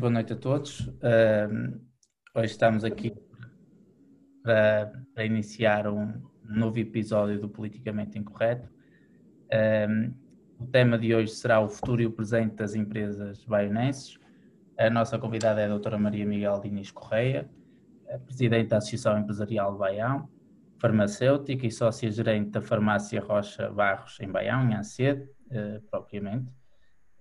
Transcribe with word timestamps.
muito 0.00 0.12
boa 0.12 0.12
noite 0.12 0.32
a 0.32 0.36
todos. 0.36 0.80
Uh, 0.80 1.78
hoje 2.34 2.52
estamos 2.52 2.84
aqui 2.84 3.12
para, 4.42 4.90
para 5.14 5.26
iniciar 5.26 5.86
um, 5.86 6.22
novo 6.42 6.78
episódio 6.78 7.38
do 7.38 7.50
Politicamente 7.50 8.18
Incorreto. 8.18 8.66
Uh, 9.52 10.14
o 10.58 10.66
tema 10.68 10.98
de 10.98 11.14
hoje 11.14 11.32
será 11.32 11.60
o 11.60 11.68
futuro 11.68 12.00
e 12.00 12.06
o 12.06 12.12
presente 12.12 12.54
das 12.54 12.74
empresas 12.74 13.44
baionenses. 13.44 14.18
A 14.78 14.88
nossa 14.88 15.18
convidada 15.18 15.60
é 15.60 15.66
a 15.66 15.68
doutora 15.68 15.98
Maria 15.98 16.24
Miguel 16.24 16.60
Diniz 16.60 16.90
Correia, 16.90 17.46
presidente 18.24 18.70
da 18.70 18.78
Associação 18.78 19.18
Empresarial 19.18 19.72
de 19.72 19.78
Baião, 19.80 20.30
farmacêutica 20.78 21.66
e 21.66 21.70
sócia-gerente 21.70 22.48
da 22.52 22.62
farmácia 22.62 23.20
Rocha 23.20 23.70
Barros 23.70 24.18
em 24.18 24.32
Baião, 24.32 24.62
em 24.62 24.74
Ancede, 24.74 25.28
uh, 25.50 25.82
propriamente. 25.90 26.59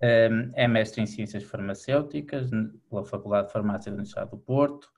É 0.01 0.67
mestre 0.67 1.01
em 1.01 1.05
Ciências 1.05 1.43
Farmacêuticas 1.43 2.49
pela 2.89 3.03
Faculdade 3.03 3.47
de 3.47 3.53
Farmácia 3.53 3.91
da 3.91 3.97
Universidade 3.97 4.31
do 4.31 4.37
Porto, 4.37 4.89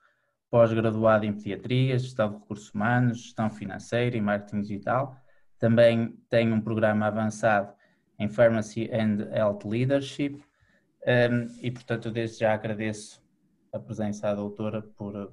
pós-graduado 0.48 1.26
em 1.26 1.32
Pediatria, 1.32 1.98
Gestão 1.98 2.28
de 2.28 2.34
Recursos 2.36 2.72
Humanos, 2.72 3.22
Gestão 3.22 3.50
Financeira 3.50 4.16
e 4.16 4.20
Marketing 4.20 4.60
Digital. 4.60 5.16
Também 5.58 6.16
tem 6.30 6.52
um 6.52 6.60
programa 6.60 7.06
avançado 7.06 7.72
em 8.18 8.28
Pharmacy 8.28 8.88
and 8.92 9.28
Health 9.34 9.60
Leadership 9.64 10.40
e, 11.60 11.70
portanto, 11.70 12.10
desde 12.10 12.40
já 12.40 12.54
agradeço 12.54 13.20
a 13.72 13.78
presença 13.78 14.28
da 14.28 14.34
doutora 14.34 14.82
por, 14.82 15.32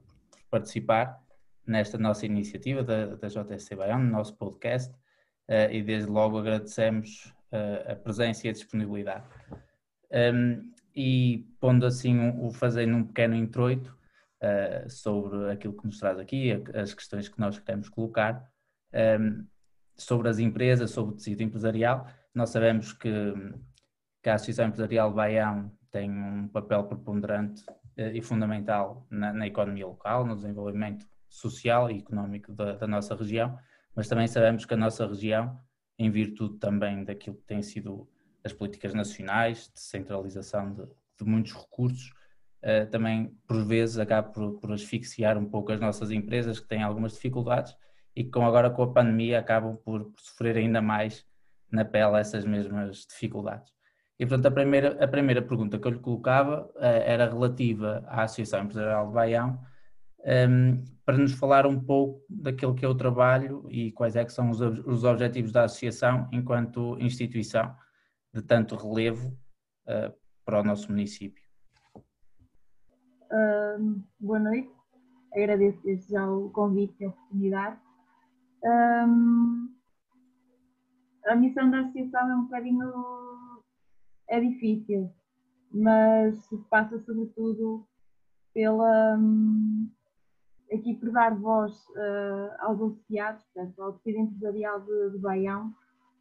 participar 0.50 1.22
nesta 1.66 1.98
nossa 1.98 2.26
iniciativa 2.26 2.84
da, 2.84 3.16
da 3.16 3.28
JSC 3.28 3.76
Baião, 3.76 4.00
no 4.00 4.10
nosso 4.10 4.36
podcast, 4.36 4.92
uh, 5.48 5.72
e 5.72 5.84
desde 5.84 6.10
logo 6.10 6.38
agradecemos 6.38 7.34
uh, 7.52 7.92
a 7.92 7.96
presença 7.96 8.48
e 8.48 8.50
a 8.50 8.54
disponibilidade. 8.54 9.26
Um, 10.12 10.72
e 10.96 11.48
pondo 11.60 11.86
assim, 11.86 12.32
o 12.40 12.52
fazendo 12.52 12.96
um 12.96 13.04
pequeno 13.04 13.36
introito 13.36 13.96
uh, 14.44 14.90
sobre 14.90 15.52
aquilo 15.52 15.74
que 15.74 15.86
nos 15.86 16.00
traz 16.00 16.18
aqui, 16.20 16.52
as 16.74 16.94
questões 16.94 17.30
que 17.30 17.40
nós 17.40 17.60
queremos 17.60 17.90
colocar, 17.90 18.50
um, 18.94 19.46
sobre 19.96 20.30
as 20.30 20.40
empresas, 20.40 20.92
sobre 20.92 21.14
o 21.14 21.18
tecido 21.18 21.44
empresarial, 21.44 22.08
nós 22.34 22.50
sabemos 22.50 22.94
que, 22.94 23.34
que 24.24 24.30
a 24.30 24.36
Associação 24.36 24.68
Empresarial 24.68 25.14
Baião 25.14 25.72
tem 25.92 26.10
um 26.10 26.48
papel 26.48 26.84
preponderante 26.86 27.64
e 27.98 28.22
fundamental 28.22 29.06
na, 29.10 29.34
na, 29.34 29.48
economia 29.48 29.86
local, 29.86 30.26
no 30.26 30.36
desenvolvimento 30.36 31.06
social 31.28 31.92
e 31.92 32.00
económico 32.00 32.54
da, 32.54 32.74
da, 32.74 32.88
nossa 32.88 33.16
região, 33.16 33.58
mas 33.96 34.08
também 34.08 34.28
sabemos 34.28 34.66
que 34.66 34.74
a 34.74 34.78
nossa 34.78 35.06
região, 35.06 35.60
em 35.98 36.10
virtude 36.10 36.58
também 36.60 37.04
daquilo 37.04 37.36
que 37.36 37.44
tem 37.44 37.62
sido 37.62 38.08
as 38.44 38.54
políticas 38.54 38.94
nacionais, 38.94 39.70
de 39.74 39.80
centralização 39.80 40.74
de, 40.74 40.84
de 40.84 41.26
muitos 41.26 41.54
recursos, 41.54 42.14
uh, 42.64 42.90
também 42.90 43.36
por 43.48 43.64
vezes 43.66 43.98
acaba 43.98 44.30
por, 44.30 44.60
por, 44.60 44.72
asfixiar 44.72 45.38
um 45.38 45.46
pouco 45.46 45.72
as 45.72 45.80
nossas 45.80 46.12
empresas 46.12 46.60
que 46.60 46.68
têm 46.68 46.84
algumas 46.84 47.14
dificuldades 47.14 47.76
e 48.16 48.24
que 48.24 48.32
com, 48.32 48.46
agora 48.46 48.70
com 48.70 48.84
a 48.84 48.94
pandemia 48.94 49.40
acabam 49.40 49.76
por, 49.78 50.06
por 50.06 50.22
sofrer 50.22 50.58
ainda 50.58 50.82
mais 50.82 51.26
na 51.72 51.86
pele 51.86 52.18
essas 52.18 52.46
mesmas 52.46 53.06
dificuldades. 53.08 53.72
E 54.18 54.26
portanto 54.26 54.48
a 54.48 54.52
primeira, 54.52 55.04
a 55.04 55.08
primeira 55.08 55.42
pergunta 55.42 55.80
que 55.80 55.88
eu 55.88 55.92
lhe 55.92 56.00
colocava 56.00 56.66
uh, 56.76 56.80
era 56.82 57.30
relativa 57.30 58.04
à 58.08 58.24
Associação 58.24 58.64
Empresarial 58.64 59.08
de 59.08 59.14
Baião, 59.14 59.60
um, 60.26 60.84
para 61.06 61.18
nos 61.18 61.34
falar 61.34 61.66
um 61.66 61.80
pouco 61.80 62.24
daquilo 62.30 62.76
que 62.76 62.84
é 62.84 62.88
o 62.88 62.96
trabalho 62.96 63.66
e 63.70 63.92
quais 63.92 64.16
é 64.16 64.26
que 64.26 64.34
são 64.34 64.50
os, 64.50 64.60
os 64.60 65.04
objetivos 65.04 65.52
da 65.52 65.64
associação 65.64 66.28
enquanto 66.32 66.98
instituição 67.00 67.74
de 68.34 68.42
tanto 68.42 68.76
relevo 68.76 69.30
uh, 69.88 70.14
para 70.46 70.62
o 70.62 70.64
nosso 70.64 70.90
município. 70.90 71.44
Uh, 73.32 74.04
boa 74.20 74.40
noite, 74.40 74.72
agradeço 75.34 75.82
desde 75.84 76.12
já 76.12 76.30
o 76.30 76.50
convite 76.50 76.96
e 77.00 77.06
a 77.06 77.10
oportunidade. 77.10 77.80
A 81.26 81.36
missão 81.36 81.70
da 81.70 81.82
associação 81.82 82.32
é 82.32 82.36
um 82.36 82.44
bocadinho 82.44 82.92
é 84.30 84.40
difícil, 84.40 85.12
mas 85.72 86.48
passa 86.70 87.00
sobretudo 87.00 87.86
pela, 88.54 89.18
um, 89.18 89.90
aqui 90.72 90.96
por 90.96 91.12
dar 91.12 91.36
voz 91.36 91.74
uh, 91.90 92.56
aos 92.60 92.82
associados, 92.82 93.44
portanto, 93.46 93.82
ao 93.82 93.94
tecido 93.94 94.20
empresarial 94.20 94.82
de, 94.82 95.12
de 95.12 95.18
Baião, 95.18 95.74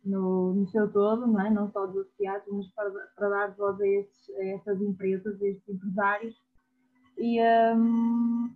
no, 0.09 0.55
no, 0.55 0.69
seu 0.69 0.91
todo, 0.91 1.27
não, 1.27 1.41
é? 1.41 1.51
não 1.51 1.71
só 1.71 1.87
dos 1.87 2.07
associados, 2.07 2.47
mas 2.51 2.67
para, 2.69 2.91
para 3.17 3.29
dar 3.29 3.57
voz 3.57 3.79
a, 3.81 3.85
a 3.85 4.45
essas 4.47 4.81
empresas, 4.81 5.41
a 5.41 5.47
estes 5.47 5.69
empresários. 5.69 6.37
E, 7.17 7.41
um, 7.77 8.55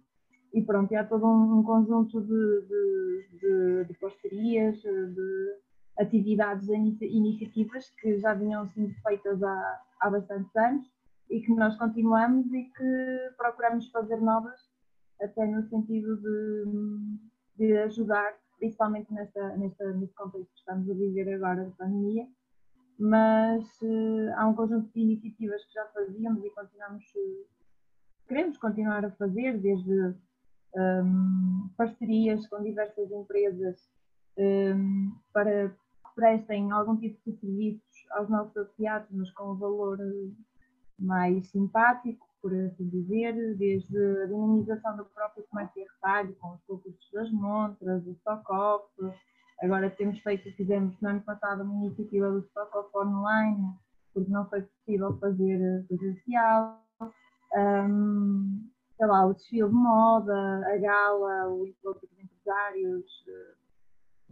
e 0.55 0.63
pronto, 0.63 0.95
há 0.95 1.05
todo 1.05 1.27
um, 1.27 1.59
um 1.59 1.63
conjunto 1.63 2.21
de, 2.21 2.63
de, 2.69 3.39
de, 3.39 3.85
de, 3.85 3.95
parcerias, 3.99 4.81
de 4.81 5.57
atividades, 5.99 6.69
iniciativas 6.69 7.91
que 8.01 8.19
já 8.19 8.35
vinham 8.35 8.69
sendo 8.71 8.95
feitas 9.03 9.43
há, 9.43 9.81
há 10.01 10.11
bastantes 10.11 10.55
anos 10.57 10.87
e 11.31 11.41
que 11.41 11.55
nós 11.55 11.77
continuamos 11.77 12.47
e 12.53 12.65
que 12.65 13.35
procuramos 13.37 13.91
fazer 13.91 14.21
novas 14.21 14.61
até 15.21 15.47
no 15.47 15.67
sentido 15.69 16.17
de, 16.17 16.65
de 17.57 17.77
ajudar, 17.79 18.35
principalmente 18.63 19.13
nesta, 19.13 19.57
nesta, 19.57 19.93
neste 19.95 20.15
contexto 20.15 20.53
que 20.53 20.59
estamos 20.61 20.89
a 20.89 20.95
viver 20.95 21.35
agora 21.35 21.65
de 21.65 21.73
pandemia, 21.73 22.29
mas 22.97 23.65
uh, 23.83 24.33
há 24.37 24.47
um 24.47 24.55
conjunto 24.55 24.89
de 24.95 25.01
iniciativas 25.01 25.65
que 25.65 25.73
já 25.73 25.85
fazíamos 25.87 26.45
e 26.45 26.51
continuamos, 26.51 27.05
uh, 27.17 27.47
queremos 28.29 28.57
continuar 28.59 29.05
a 29.05 29.11
fazer, 29.11 29.59
desde 29.59 29.91
um, 29.91 30.15
ehm, 30.77 31.71
parcerias 31.77 32.47
com 32.47 32.63
diversas 32.63 33.11
empresas 33.11 33.91
um, 34.39 34.43
ehm, 34.43 35.13
para 35.33 35.71
que 35.71 36.15
prestem 36.15 36.71
algum 36.71 36.97
tipo 36.97 37.19
de 37.29 37.37
serviços 37.41 38.07
aos 38.13 38.31
nossos 38.31 38.57
associados, 38.57 39.09
mas 39.11 39.29
com 39.33 39.55
um 39.55 39.57
valor 39.57 39.99
eh, 40.01 40.31
mais 41.01 41.49
simpático, 41.49 42.29
por 42.43 42.53
assim 42.53 42.89
dizer, 42.89 43.57
desde 43.57 44.23
a 44.23 44.27
dinamização 44.27 44.97
do 44.97 45.05
próprio 45.07 45.45
comércio 45.45 45.81
e 45.81 45.85
retalho, 45.85 46.35
com 46.41 46.55
os 46.55 46.63
concursos 46.65 47.11
das 47.13 47.31
montras, 47.31 48.05
o 48.05 48.11
stock-off, 48.11 48.85
agora 49.63 49.89
temos 49.91 50.19
feito, 50.19 50.53
fizemos 50.57 51.01
no 51.01 51.09
ano 51.09 51.21
passado 51.23 51.63
uma 51.63 51.87
iniciativa 51.87 52.31
do 52.31 52.41
stock-off 52.41 52.91
online, 52.97 53.73
porque 54.13 54.31
não 54.31 54.49
foi 54.51 54.63
possível 54.63 55.17
fazer 55.19 55.87
presencial, 55.87 56.83
um, 57.57 58.69
sei 58.97 59.07
lá, 59.07 59.25
o 59.25 59.33
desfile 59.33 59.69
de 59.69 59.75
moda, 59.75 60.67
a 60.67 60.77
gala, 60.79 61.49
o 61.49 61.67
encontro 61.67 62.09
de 62.09 62.23
empresários, 62.25 63.07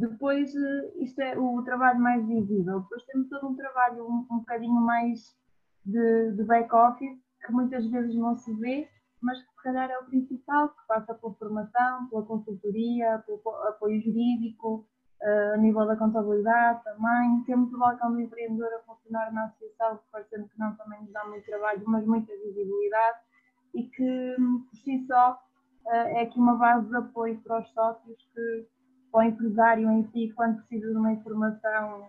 depois, 0.01 0.51
isto 0.97 1.21
é 1.21 1.39
o 1.39 1.63
trabalho 1.63 2.01
mais 2.01 2.27
visível. 2.27 2.81
Depois 2.81 3.05
temos 3.05 3.29
todo 3.29 3.49
um 3.49 3.55
trabalho 3.55 4.03
um, 4.03 4.27
um 4.31 4.39
bocadinho 4.39 4.81
mais 4.81 5.37
de, 5.85 6.33
de 6.33 6.43
back-office, 6.43 7.19
que 7.45 7.53
muitas 7.53 7.87
vezes 7.87 8.15
não 8.15 8.37
se 8.37 8.53
vê, 8.55 8.89
mas 9.21 9.39
que 9.41 9.53
se 9.53 9.63
calhar 9.63 9.91
é 9.91 9.99
o 9.99 10.05
principal, 10.05 10.71
que 10.71 10.87
passa 10.87 11.15
pela 11.15 11.35
formação, 11.35 12.09
pela 12.09 12.23
consultoria, 12.23 13.23
pelo 13.27 13.41
apoio 13.69 14.01
jurídico, 14.01 14.87
uh, 15.23 15.55
a 15.55 15.57
nível 15.59 15.87
da 15.87 15.97
contabilidade 15.97 16.83
também. 16.85 17.43
Temos 17.45 17.73
o 17.73 17.79
balcão 17.79 18.13
do 18.13 18.21
empreendedor 18.21 18.73
a 18.73 18.81
funcionar 18.81 19.33
na 19.33 19.45
associação, 19.45 19.99
que 19.99 20.05
parecendo 20.11 20.49
que 20.49 20.59
não 20.59 20.75
também 20.77 21.03
nos 21.03 21.13
dá 21.13 21.25
muito 21.27 21.45
trabalho, 21.45 21.83
mas 21.87 22.07
muita 22.07 22.33
visibilidade 22.33 23.19
e 23.75 23.85
que 23.85 24.37
por 24.39 24.77
si 24.77 25.05
só 25.07 25.33
uh, 25.87 25.91
é 25.91 26.23
aqui 26.23 26.39
uma 26.39 26.57
base 26.57 26.89
de 26.89 26.97
apoio 26.97 27.41
para 27.43 27.61
os 27.61 27.69
sócios 27.73 28.17
que 28.35 28.67
para 29.13 29.21
o 29.21 29.23
empresário 29.25 29.91
em 29.91 30.05
si, 30.11 30.33
quando 30.37 30.59
precisa 30.59 30.89
de 30.91 30.97
uma 30.97 31.13
informação 31.13 32.09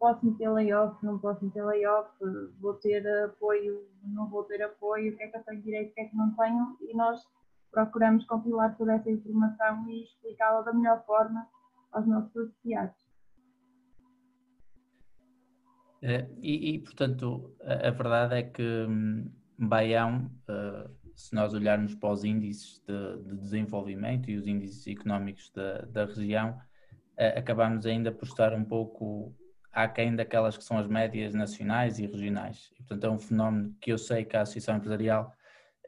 posso 0.00 0.24
meter 0.24 0.50
layoff, 0.50 0.96
não 1.04 1.18
posso 1.18 1.44
meter 1.44 1.62
layoff, 1.62 2.10
vou 2.58 2.74
ter 2.74 3.06
apoio, 3.24 3.86
não 4.02 4.26
vou 4.28 4.44
ter 4.44 4.62
apoio, 4.62 5.12
o 5.12 5.16
que 5.16 5.22
é 5.22 5.28
que 5.28 5.36
eu 5.36 5.44
tenho 5.44 5.62
direito, 5.62 5.90
o 5.90 5.94
que 5.94 6.00
é 6.00 6.04
que 6.06 6.16
não 6.16 6.34
tenho, 6.34 6.76
e 6.80 6.96
nós 6.96 7.20
procuramos 7.70 8.24
compilar 8.24 8.76
toda 8.76 8.94
essa 8.94 9.10
informação 9.10 9.88
e 9.88 10.02
explicá-la 10.04 10.62
da 10.62 10.72
melhor 10.72 11.04
forma 11.04 11.46
aos 11.92 12.06
nossos 12.06 12.34
associados. 12.34 12.96
É, 16.02 16.26
e, 16.40 16.74
e, 16.74 16.78
portanto, 16.78 17.54
a, 17.60 17.88
a, 17.88 17.90
verdade 17.90 18.34
é 18.36 18.42
que 18.42 18.86
hum, 18.88 19.30
Baião, 19.58 20.30
uh, 20.48 20.90
se 21.14 21.34
nós 21.34 21.52
olharmos 21.52 21.94
para 21.94 22.10
os 22.10 22.24
índices 22.24 22.82
de, 22.86 23.22
de 23.24 23.36
desenvolvimento 23.36 24.30
e 24.30 24.36
os 24.38 24.46
índices 24.46 24.86
económicos 24.86 25.52
da, 25.54 25.82
da 25.82 26.06
região, 26.06 26.52
uh, 26.52 27.38
acabamos 27.38 27.84
ainda 27.84 28.10
por 28.10 28.24
estar 28.24 28.54
um 28.54 28.64
pouco 28.64 29.34
aquém 29.72 30.14
daquelas 30.14 30.56
que 30.56 30.64
são 30.64 30.78
as 30.78 30.86
médias 30.86 31.34
nacionais 31.34 31.98
e 31.98 32.06
regionais. 32.06 32.70
E, 32.74 32.82
portanto, 32.82 33.04
é 33.04 33.10
um 33.10 33.18
fenómeno 33.18 33.74
que 33.80 33.92
eu 33.92 33.98
sei 33.98 34.24
que 34.24 34.36
a 34.36 34.42
Associação 34.42 34.76
Empresarial 34.76 35.32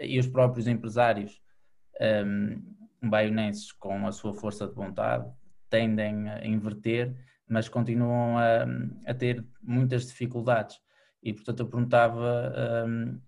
e 0.00 0.18
os 0.18 0.26
próprios 0.26 0.66
empresários 0.66 1.40
um, 2.00 3.08
baionenses, 3.08 3.72
com 3.72 4.06
a 4.06 4.12
sua 4.12 4.34
força 4.34 4.66
de 4.66 4.74
vontade, 4.74 5.30
tendem 5.68 6.28
a 6.28 6.46
inverter, 6.46 7.14
mas 7.48 7.68
continuam 7.68 8.38
a, 8.38 8.64
a 9.06 9.14
ter 9.14 9.44
muitas 9.62 10.06
dificuldades. 10.06 10.80
E, 11.22 11.32
portanto, 11.32 11.60
eu 11.60 11.68
perguntava 11.68 12.86
um, 12.86 13.20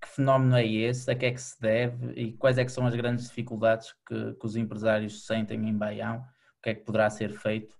que 0.00 0.08
fenómeno 0.08 0.56
é 0.56 0.66
esse, 0.66 1.10
a 1.10 1.14
que 1.14 1.26
é 1.26 1.32
que 1.32 1.40
se 1.40 1.60
deve 1.60 2.12
e 2.14 2.32
quais 2.32 2.58
é 2.58 2.64
que 2.64 2.72
são 2.72 2.86
as 2.86 2.94
grandes 2.94 3.28
dificuldades 3.28 3.94
que, 4.06 4.34
que 4.34 4.46
os 4.46 4.56
empresários 4.56 5.26
sentem 5.26 5.68
em 5.68 5.76
Baião, 5.76 6.18
o 6.58 6.62
que 6.62 6.70
é 6.70 6.74
que 6.74 6.84
poderá 6.84 7.08
ser 7.08 7.32
feito 7.32 7.74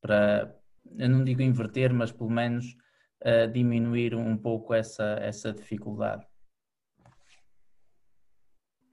para, 0.00 0.54
eu 0.98 1.08
não 1.08 1.24
digo 1.24 1.42
inverter, 1.42 1.92
mas 1.92 2.12
pelo 2.12 2.30
menos 2.30 2.76
uh, 3.22 3.50
diminuir 3.50 4.14
um 4.14 4.36
pouco 4.36 4.74
essa, 4.74 5.16
essa 5.20 5.52
dificuldade? 5.52 6.26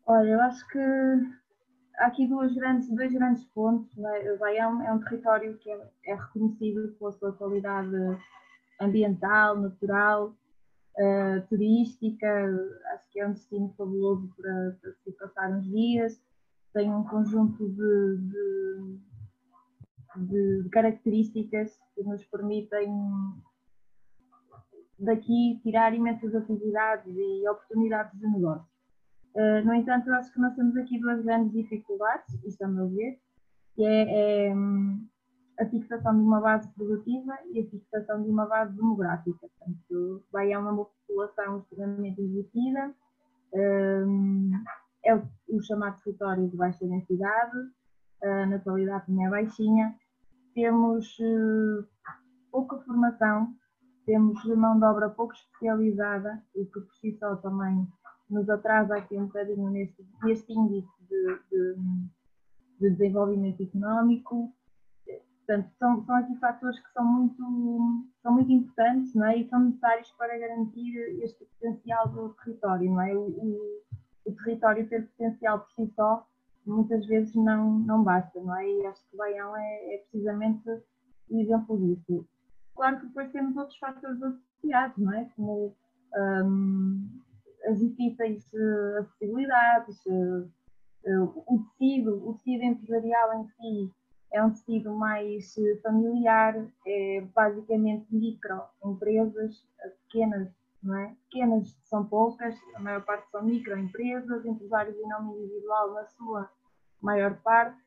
Olha, 0.05 0.29
eu 0.29 0.41
acho 0.41 0.67
que 0.67 0.79
há 1.99 2.07
aqui 2.07 2.27
duas 2.27 2.53
grandes, 2.53 2.89
dois 2.89 3.13
grandes 3.13 3.45
pontos. 3.45 3.95
Né? 3.95 4.33
O 4.33 4.37
Baião 4.39 4.81
é 4.81 4.91
um 4.91 4.99
território 4.99 5.57
que 5.57 5.69
é, 5.69 5.89
é, 6.05 6.15
reconhecido 6.15 6.95
pela 6.97 7.11
sua 7.13 7.31
qualidade 7.33 7.95
ambiental, 8.79 9.59
natural, 9.59 10.35
uh, 10.97 11.47
turística. 11.47 12.27
Acho 12.93 13.09
que 13.11 13.19
é 13.19 13.27
um 13.27 13.33
destino 13.33 13.73
fabuloso 13.77 14.33
para, 14.35 14.77
para 14.81 14.91
se 15.03 15.11
passar 15.11 15.51
uns 15.51 15.65
dias. 15.69 16.21
Tem 16.73 16.89
um 16.89 17.03
conjunto 17.03 17.69
de, 17.69 18.17
de 18.29 18.99
de 20.15 20.69
características 20.69 21.79
que 21.95 22.03
nos 22.03 22.23
permitem 22.25 22.93
daqui 24.99 25.59
tirar 25.63 25.93
imensas 25.93 26.33
atividades 26.35 27.13
e 27.15 27.47
oportunidades 27.49 28.19
de 28.19 28.27
negócio. 28.27 28.69
Uh, 29.33 29.65
no 29.65 29.73
entanto, 29.73 30.09
eu 30.09 30.15
acho 30.15 30.31
que 30.31 30.39
nós 30.39 30.53
temos 30.55 30.75
aqui 30.77 30.99
duas 30.99 31.23
grandes 31.23 31.51
dificuldades, 31.53 32.37
isto 32.43 32.63
a 32.63 32.67
meu 32.67 32.89
ver, 32.89 33.19
que 33.75 33.83
é, 33.83 34.49
é 34.49 34.53
a 35.59 35.65
fixação 35.65 36.13
de 36.13 36.21
uma 36.21 36.41
base 36.41 36.67
produtiva 36.73 37.37
e 37.51 37.61
a 37.61 37.65
fixação 37.69 38.23
de 38.23 38.29
uma 38.29 38.45
base 38.45 38.75
demográfica. 38.75 39.47
Portanto, 39.47 40.23
vai 40.31 40.53
uma 40.55 40.85
população 40.85 41.59
extremamente 41.59 42.21
envelhecida, 42.21 42.93
um, 43.53 44.51
é 45.03 45.15
o, 45.15 45.23
o 45.49 45.61
chamado 45.61 46.01
território 46.03 46.47
de 46.49 46.57
baixa 46.57 46.85
densidade, 46.85 47.57
a 48.23 48.45
natalidade 48.45 49.05
também 49.07 49.25
é 49.25 49.29
baixinha, 49.29 49.95
temos 50.53 51.17
uh, 51.19 51.87
pouca 52.51 52.77
formação, 52.79 53.53
temos 54.05 54.43
mão 54.55 54.77
de 54.77 54.85
obra 54.85 55.09
pouco 55.09 55.33
especializada, 55.33 56.43
o 56.55 56.65
que 56.65 56.79
por 56.79 56.95
si 56.95 57.17
só 57.17 57.35
também 57.37 57.87
nos 58.29 58.49
atrasa 58.49 58.95
aqui 58.95 59.17
um 59.17 59.25
bocadinho 59.25 59.69
neste, 59.69 60.05
neste 60.23 60.53
índice 60.53 60.89
de, 61.09 61.39
de, 61.51 61.75
de 62.79 62.89
desenvolvimento 62.89 63.61
económico. 63.61 64.53
Portanto, 65.45 65.69
são, 65.77 66.05
são 66.05 66.15
aqui 66.15 66.35
fatores 66.37 66.79
que 66.79 66.91
são 66.93 67.03
muito, 67.03 68.05
são 68.21 68.33
muito 68.33 68.51
importantes 68.51 69.13
não 69.15 69.25
é? 69.25 69.37
e 69.37 69.49
são 69.49 69.59
necessários 69.59 70.09
para 70.11 70.37
garantir 70.37 70.95
este 71.23 71.45
potencial 71.45 72.07
do 72.09 72.29
território. 72.35 72.89
Não 72.89 73.01
é? 73.01 73.13
o, 73.13 73.21
o, 73.21 73.81
o 74.25 74.31
território 74.35 74.87
ter 74.87 75.07
potencial 75.07 75.59
por 75.59 75.71
si 75.71 75.91
só 75.95 76.25
muitas 76.65 77.05
vezes 77.05 77.33
não, 77.35 77.79
não 77.79 78.03
basta, 78.03 78.39
não 78.39 78.55
é? 78.55 78.69
E 78.69 78.85
acho 78.85 79.01
que 79.09 79.15
o 79.15 79.17
Baião 79.17 79.55
é, 79.55 79.95
é 79.95 79.97
precisamente 79.99 80.69
o 81.29 81.39
exemplo 81.39 81.77
disso. 81.77 82.25
Claro 82.75 82.99
que 82.99 83.07
depois 83.07 83.31
temos 83.31 83.55
outros 83.57 83.77
fatores 83.77 84.21
associados, 84.21 84.97
não 84.97 85.13
é? 85.13 85.29
Como 85.35 85.75
um, 86.15 87.09
as 87.65 87.79
difíceis 87.79 88.47
uh, 88.53 88.99
acessibilidades, 88.99 90.05
uh, 90.05 90.49
uh, 91.05 91.43
o 91.47 91.65
tecido, 91.77 92.27
o 92.27 92.33
tecido 92.35 92.63
empresarial 92.63 93.41
em 93.41 93.47
si 93.47 93.91
é 94.33 94.43
um 94.43 94.49
tecido 94.49 94.93
mais 94.93 95.53
familiar, 95.83 96.55
é 96.87 97.21
basicamente 97.35 98.05
microempresas, 98.09 99.61
pequenas, 100.07 100.47
não 100.83 100.95
é? 100.95 101.15
Pequenas 101.29 101.77
são 101.83 102.05
poucas, 102.05 102.55
a 102.75 102.79
maior 102.79 103.03
parte 103.03 103.29
são 103.29 103.43
microempresas, 103.43 104.45
empresários 104.45 104.97
em 104.97 105.07
nome 105.07 105.37
individual 105.37 105.93
na 105.93 106.05
sua 106.05 106.49
maior 107.01 107.35
parte. 107.43 107.77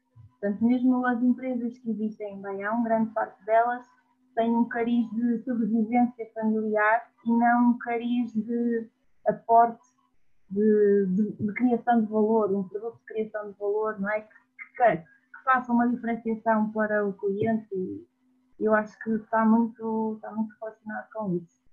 Portanto, 0.40 0.64
mesmo 0.64 1.06
as 1.06 1.22
empresas 1.22 1.78
que 1.78 1.90
existem 1.90 2.34
em 2.34 2.40
Baião, 2.40 2.82
grande 2.82 3.10
parte 3.10 3.42
delas 3.44 3.86
têm 4.34 4.50
um 4.50 4.68
cariz 4.68 5.08
de 5.10 5.38
sobrevivência 5.44 6.30
familiar 6.34 7.08
e 7.24 7.32
não 7.32 7.70
um 7.70 7.78
cariz 7.78 8.32
de 8.32 8.88
aporte 9.26 9.82
de, 10.50 11.06
de, 11.10 11.32
de 11.32 11.54
criação 11.54 12.02
de 12.02 12.10
valor, 12.10 12.52
um 12.52 12.68
produto 12.68 12.98
de 12.98 13.04
criação 13.04 13.50
de 13.50 13.58
valor, 13.58 13.98
não 14.00 14.10
é? 14.10 14.20
Que, 14.20 14.28
que, 14.76 14.96
que 14.96 15.44
faça 15.44 15.72
uma 15.72 15.88
diferenciação 15.88 16.70
para 16.72 17.06
o 17.06 17.12
cliente 17.14 17.74
e 18.58 18.64
eu 18.64 18.74
acho 18.74 18.96
que 19.00 19.10
está 19.10 19.44
muito, 19.44 20.14
está 20.16 20.30
muito 20.32 20.54
relacionado 20.60 21.08
com 21.12 21.36
isso. 21.36 21.63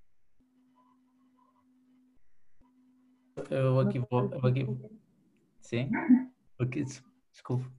Eu 3.51 3.79
aqui 3.81 3.99
vou. 3.99 4.31
Eu 4.31 4.45
aqui... 4.45 4.65
Sim? 5.59 5.91
Desculpe. 7.31 7.69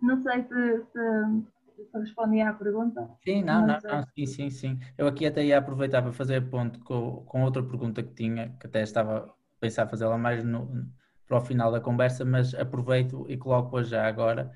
Não 0.00 0.16
sei 0.22 0.42
se, 0.42 0.84
se, 0.84 1.84
se 1.90 1.98
respondi 1.98 2.40
à 2.40 2.52
pergunta. 2.52 3.10
Sim, 3.24 3.42
não, 3.42 3.66
não, 3.66 3.78
não, 3.82 4.06
sim, 4.14 4.26
sim, 4.26 4.50
sim. 4.50 4.78
Eu 4.96 5.08
aqui 5.08 5.26
até 5.26 5.44
ia 5.44 5.58
aproveitar 5.58 6.00
para 6.02 6.12
fazer 6.12 6.48
ponto 6.48 6.78
com, 6.80 7.24
com 7.24 7.42
outra 7.42 7.62
pergunta 7.62 8.02
que 8.02 8.14
tinha, 8.14 8.50
que 8.60 8.66
até 8.66 8.82
estava 8.82 9.18
a 9.18 9.34
pensar 9.60 9.88
fazê-la 9.88 10.16
mais 10.16 10.44
no, 10.44 10.88
para 11.26 11.38
o 11.38 11.40
final 11.40 11.72
da 11.72 11.80
conversa, 11.80 12.24
mas 12.24 12.54
aproveito 12.54 13.26
e 13.28 13.36
coloco-a 13.36 13.82
já 13.82 14.06
agora, 14.06 14.52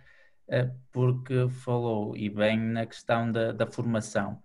eh, 0.49 0.71
porque 0.93 1.49
falou 1.49 2.17
e 2.17 2.29
bem 2.31 2.59
na 2.59 2.87
questão 2.87 3.31
da, 3.31 3.53
da 3.53 3.67
formação 3.67 4.43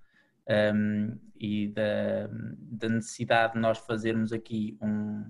um, 0.48 0.54
ehm, 0.54 1.20
e 1.36 1.68
da, 1.70 2.28
da 2.32 2.90
necessidade 2.90 3.54
de 3.54 3.60
nós 3.60 3.80
fazermos 3.80 4.32
aqui 4.32 4.78
um 4.82 5.24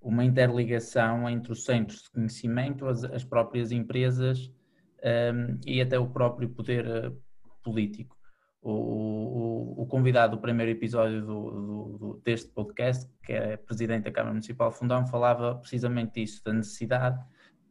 uma 0.00 0.24
interligação 0.24 1.28
entre 1.28 1.52
os 1.52 1.64
centros 1.64 2.02
de 2.02 2.10
conhecimento, 2.10 2.86
as, 2.86 3.04
as 3.04 3.24
próprias 3.24 3.72
empresas 3.72 4.52
um, 5.04 5.58
e 5.66 5.80
até 5.80 5.98
o 5.98 6.08
próprio 6.08 6.48
poder 6.48 6.86
uh, 6.86 7.22
político. 7.62 8.16
O, 8.60 8.72
o, 8.72 9.82
o, 9.82 9.86
convidado 9.86 10.36
do 10.36 10.42
primeiro 10.42 10.72
episódio 10.72 11.20
do, 11.20 11.50
do, 11.50 11.98
do, 11.98 12.22
deste 12.24 12.50
podcast, 12.50 13.08
que 13.22 13.32
é 13.32 13.56
presidente 13.56 14.04
da 14.04 14.10
Câmara 14.10 14.32
Municipal 14.32 14.72
Fundão, 14.72 15.06
falava 15.06 15.54
precisamente 15.54 16.20
disso, 16.20 16.42
da 16.44 16.52
necessidade 16.52 17.18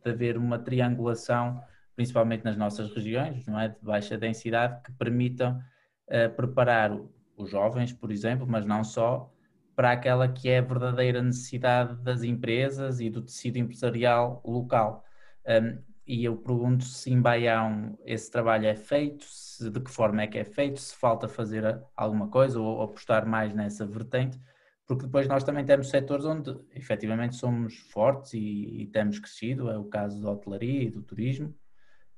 de 0.03 0.11
haver 0.11 0.37
uma 0.37 0.57
triangulação, 0.57 1.61
principalmente 1.95 2.45
nas 2.45 2.55
nossas 2.55 2.93
regiões, 2.95 3.45
não 3.45 3.59
é, 3.59 3.67
de 3.67 3.77
baixa 3.81 4.17
densidade, 4.17 4.81
que 4.81 4.91
permitam 4.93 5.59
uh, 6.07 6.33
preparar 6.35 6.97
os 7.35 7.49
jovens, 7.49 7.91
por 7.91 8.09
exemplo, 8.09 8.47
mas 8.47 8.65
não 8.65 8.83
só, 8.83 9.31
para 9.77 9.91
aquela 9.91 10.27
que 10.27 10.49
é 10.49 10.57
a 10.57 10.61
verdadeira 10.61 11.21
necessidade 11.21 11.95
das 12.01 12.23
empresas 12.23 12.99
e 12.99 13.11
do 13.11 13.21
tecido 13.21 13.57
empresarial 13.57 14.41
local. 14.43 15.05
Um, 15.47 15.79
e 16.07 16.25
eu 16.25 16.35
pergunto 16.35 16.83
se 16.83 17.11
em 17.11 17.21
Baião 17.21 17.95
esse 18.03 18.31
trabalho 18.31 18.65
é 18.65 18.75
feito, 18.75 19.23
se, 19.25 19.69
de 19.69 19.79
que 19.79 19.91
forma 19.91 20.23
é 20.23 20.27
que 20.27 20.39
é 20.39 20.43
feito, 20.43 20.79
se 20.79 20.95
falta 20.95 21.27
fazer 21.27 21.79
alguma 21.95 22.27
coisa 22.27 22.59
ou, 22.59 22.81
apostar 22.81 23.27
mais 23.27 23.53
nessa 23.53 23.85
vertente, 23.85 24.41
porque 24.87 25.05
depois 25.05 25.27
nós 25.27 25.43
também 25.43 25.63
temos 25.63 25.89
setores 25.91 26.25
onde 26.25 26.57
efetivamente 26.73 27.35
somos 27.35 27.77
fortes 27.91 28.33
e, 28.33 28.81
e 28.81 28.87
temos 28.87 29.19
crescido, 29.19 29.69
é 29.69 29.77
o 29.77 29.85
caso 29.85 30.19
da 30.23 30.31
hotelaria 30.31 30.85
e 30.85 30.89
do 30.89 31.03
turismo, 31.03 31.53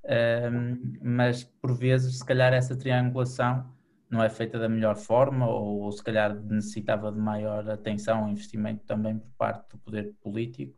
um, 0.06 0.98
mas 1.02 1.44
por 1.44 1.76
vezes, 1.78 2.20
se 2.20 2.26
calhar, 2.26 2.54
essa 2.54 2.78
triangulação 2.78 3.70
não 4.10 4.24
é 4.24 4.30
feita 4.30 4.58
da 4.58 4.68
melhor 4.68 4.96
forma 4.96 5.48
ou, 5.48 5.82
ou 5.82 5.92
se 5.92 6.04
calhar 6.04 6.36
necessitava 6.36 7.12
de 7.12 7.20
maior 7.20 7.70
atenção 7.70 8.30
investimento 8.30 8.84
também 8.86 9.20
por 9.20 9.32
parte 9.38 9.70
do 9.70 9.78
poder 9.78 10.16
político. 10.22 10.78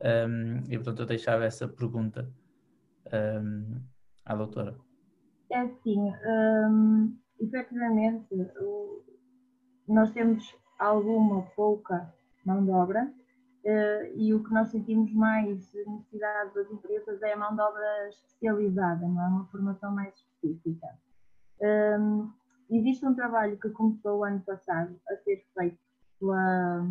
Um, 0.00 0.62
e 0.68 0.76
portanto 0.76 1.00
eu 1.00 1.06
deixava 1.06 1.44
essa 1.44 1.66
pergunta 1.66 2.30
um, 3.12 3.80
à 4.24 4.36
doutora. 4.36 4.78
É 5.50 5.58
assim, 5.58 5.98
um, 5.98 7.16
efetivamente 7.40 8.28
nós 9.88 10.12
temos 10.12 10.54
alguma 10.78 11.42
pouca 11.56 12.14
mão 12.44 12.64
de 12.64 12.70
obra 12.70 13.10
uh, 13.64 14.12
e 14.14 14.32
o 14.32 14.44
que 14.44 14.52
nós 14.52 14.68
sentimos 14.68 15.12
mais 15.12 15.72
necessidade 15.74 16.54
das 16.54 16.70
empresas 16.70 17.20
é 17.22 17.32
a 17.32 17.36
mão 17.36 17.56
de 17.56 17.60
obra 17.60 18.08
especializada, 18.08 19.08
não 19.08 19.20
é 19.20 19.28
uma 19.28 19.46
formação 19.46 19.90
mais 19.92 20.14
específica. 20.14 20.86
Um, 21.60 22.30
Existe 22.70 23.06
um 23.06 23.14
trabalho 23.14 23.58
que 23.58 23.70
começou 23.70 24.18
o 24.18 24.24
ano 24.24 24.40
passado 24.40 24.94
a 25.08 25.16
ser 25.16 25.44
feito 25.54 25.78
pela, 26.20 26.84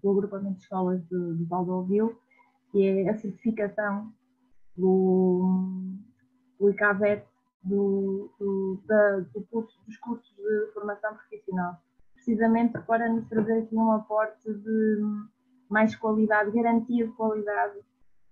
pelo 0.00 0.12
agrupamento 0.12 0.56
de 0.56 0.62
escolas 0.62 1.02
de, 1.08 1.34
de 1.36 1.44
Valdovil, 1.44 2.18
que 2.70 2.84
é 2.86 3.08
a 3.08 3.16
certificação 3.16 4.12
do, 4.76 5.96
do 6.60 6.70
ICAVET 6.70 7.26
do, 7.66 8.30
do, 8.38 8.80
da, 8.86 9.20
do 9.20 9.42
curso, 9.50 9.76
dos 9.86 9.96
cursos 9.96 10.34
de 10.36 10.72
formação 10.72 11.14
profissional, 11.14 11.76
precisamente 12.14 12.78
para 12.80 13.08
nos 13.08 13.26
trazer 13.28 13.62
aqui 13.62 13.74
um 13.74 13.92
aporte 13.92 14.38
de 14.44 15.00
mais 15.68 15.96
qualidade, 15.96 16.52
garantia 16.52 17.06
de 17.06 17.12
qualidade 17.12 17.80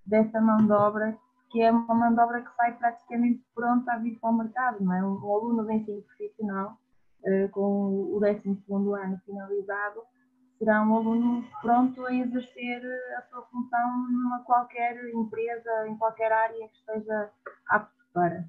dessa 0.07 0.41
mão 0.41 0.59
de 0.59 0.73
obra, 0.73 1.19
que 1.51 1.63
é 1.63 1.71
uma 1.71 1.95
mão 1.95 2.15
de 2.15 2.21
obra 2.21 2.43
que 2.43 2.55
sai 2.57 2.77
praticamente 2.77 3.45
pronta 3.55 3.93
a 3.93 3.99
vir 3.99 4.19
para 4.19 4.31
o 4.31 4.37
mercado, 4.37 4.83
não 4.83 4.93
é? 4.93 5.05
Um, 5.05 5.35
aluno 5.35 5.65
de 5.65 5.75
ensino 5.75 6.03
profissional, 6.03 6.79
uh, 7.25 7.49
com 7.51 8.15
o 8.15 8.21
12 8.21 8.65
ano 8.69 9.21
finalizado, 9.25 10.03
será 10.59 10.83
um 10.83 10.95
aluno 10.97 11.45
pronto 11.63 12.05
a 12.07 12.15
exercer 12.15 12.83
a 13.19 13.23
sua 13.23 13.43
função 13.43 14.09
numa 14.11 14.41
qualquer 14.45 14.97
empresa, 15.15 15.89
em 15.89 15.97
qualquer 15.97 16.33
área 16.33 16.69
que 16.69 16.77
esteja 16.77 17.31
apto 17.69 18.05
para. 18.13 18.45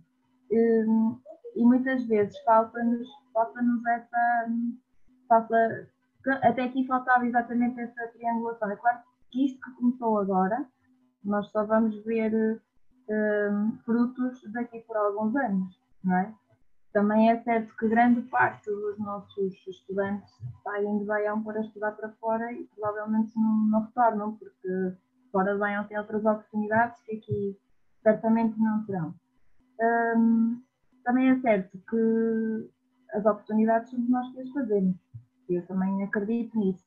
Hum, 0.52 1.20
e 1.56 1.64
muitas 1.64 2.06
vezes 2.08 2.38
falta-nos 2.44 3.08
falta 3.34 3.60
essa. 3.90 4.48
Falta, 5.28 5.90
até 6.44 6.64
aqui 6.64 6.86
faltava 6.88 7.26
exatamente 7.26 7.80
essa 7.80 8.08
triangulação. 8.10 8.72
É 8.72 8.76
claro 8.76 9.00
que 9.32 9.46
isto 9.46 9.60
que 9.62 9.72
começou 9.76 10.20
agora, 10.20 10.66
nós 11.24 11.50
só 11.52 11.66
vamos 11.66 12.04
ver 12.06 12.62
um, 13.10 13.78
frutos 13.86 14.42
daqui 14.52 14.80
por 14.82 14.98
alguns 14.98 15.36
anos, 15.36 15.80
não 16.04 16.18
é? 16.18 16.34
Também 16.94 17.30
é 17.30 17.44
certo 17.44 17.76
que 17.76 17.90
grande 17.90 18.22
parte 18.22 18.70
dos 18.70 18.98
nossos 19.00 19.54
estudantes 19.68 20.34
saem 20.64 21.00
de 21.00 21.04
Baião 21.04 21.44
para 21.44 21.60
estudar 21.60 21.92
para 21.92 22.10
fora 22.14 22.52
e 22.54 22.64
provavelmente 22.74 23.36
não, 23.36 23.68
não 23.68 23.82
retornam, 23.82 24.38
porque 24.38 24.96
fora 25.32 25.54
de 25.54 25.60
Baião 25.60 25.84
tem 25.84 25.98
outras 25.98 26.24
oportunidades 26.24 27.02
que 27.02 27.18
aqui 27.18 27.60
certamente 28.02 28.58
não 28.60 28.86
terão. 28.86 29.14
Um, 30.18 30.62
também 31.04 31.32
é 31.32 31.40
certo 31.42 31.78
que 31.90 32.70
as 33.12 33.26
oportunidades 33.26 33.90
somos 33.90 34.10
nós 34.10 34.32
que 34.32 34.40
as 34.40 34.50
fazemos. 34.52 34.96
Eu 35.50 35.66
também 35.68 36.02
acredito 36.04 36.58
nisso. 36.58 36.86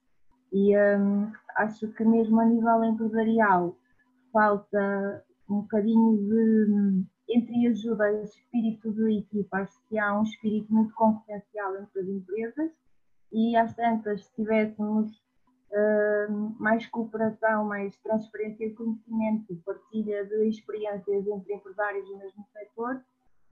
E 0.52 0.75
um, 0.75 1.30
acho 1.56 1.87
que 1.88 2.04
mesmo 2.04 2.40
a 2.40 2.44
nível 2.46 2.82
empresarial 2.82 3.76
falta 4.32 5.22
um 5.49 5.61
bocadinho 5.61 6.19
de 6.19 7.05
entre 7.31 7.67
ajuda 7.69 8.11
e 8.11 8.25
espírito 8.25 8.90
de 8.93 9.19
equipa, 9.19 9.59
acho 9.59 9.78
que 9.88 9.99
há 9.99 10.19
um 10.19 10.23
espírito 10.23 10.73
muito 10.73 10.95
confidencial 10.95 11.76
entre 11.76 12.00
as 12.00 12.09
empresas 12.09 12.73
e 13.31 13.57
às 13.57 13.75
tantas, 13.75 14.25
se 14.25 14.35
tivéssemos 14.35 15.12
uh, 15.71 16.57
mais 16.59 16.87
cooperação, 16.87 17.64
mais 17.64 17.97
transferência 17.99 18.69
de 18.69 18.75
conhecimento, 18.75 19.55
partilha 19.67 20.25
de 20.25 20.49
experiências 20.49 21.26
entre 21.26 21.55
empresários 21.55 22.09
do 22.09 22.17
mesmo 22.17 22.47
setor, 22.52 23.02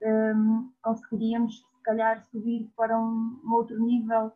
um, 0.01 0.71
conseguiríamos, 0.81 1.59
se 1.59 1.83
calhar, 1.83 2.23
subir 2.25 2.69
para 2.75 2.99
um, 2.99 3.39
um, 3.43 3.53
outro 3.53 3.79
nível, 3.79 4.31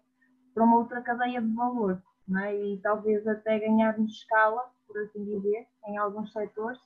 para 0.54 0.64
uma 0.64 0.78
outra 0.78 1.02
cadeia 1.02 1.42
de 1.42 1.54
valor, 1.54 2.02
é? 2.44 2.56
e 2.56 2.78
talvez 2.82 3.26
até 3.28 3.60
ganharmos 3.60 4.12
escala, 4.12 4.64
por 4.88 4.98
assim 5.00 5.24
dizer, 5.24 5.68
em 5.88 5.98
alguns 5.98 6.32
setores, 6.32 6.80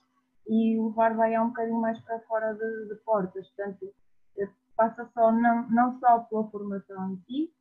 e 0.48 0.80
levar 0.80 1.14
vai 1.14 1.38
um 1.38 1.48
bocadinho 1.48 1.80
mais 1.80 1.98
para 2.00 2.20
fora 2.20 2.54
de, 2.54 2.88
de 2.88 2.94
portas. 3.04 3.48
Portanto, 3.48 3.92
passa 4.76 5.08
só 5.14 5.32
não, 5.32 5.68
não 5.70 5.98
só 5.98 6.20
pela 6.20 6.48
formação 6.50 7.12
em 7.12 7.16
si, 7.26 7.52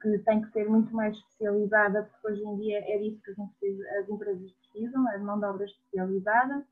que 0.00 0.18
tem 0.20 0.42
que 0.42 0.50
ser 0.50 0.68
muito 0.68 0.92
mais 0.94 1.16
especializada, 1.16 2.02
porque 2.04 2.32
hoje 2.32 2.42
em 2.42 2.56
dia 2.56 2.78
é 2.78 2.98
disso 2.98 3.22
que 3.22 3.30
as 3.30 4.08
empresas 4.08 4.50
precisam, 4.52 5.08
é 5.10 5.18
de 5.18 5.24
mão 5.24 5.38
de 5.38 5.44
obra 5.44 5.64
especializada. 5.64 6.66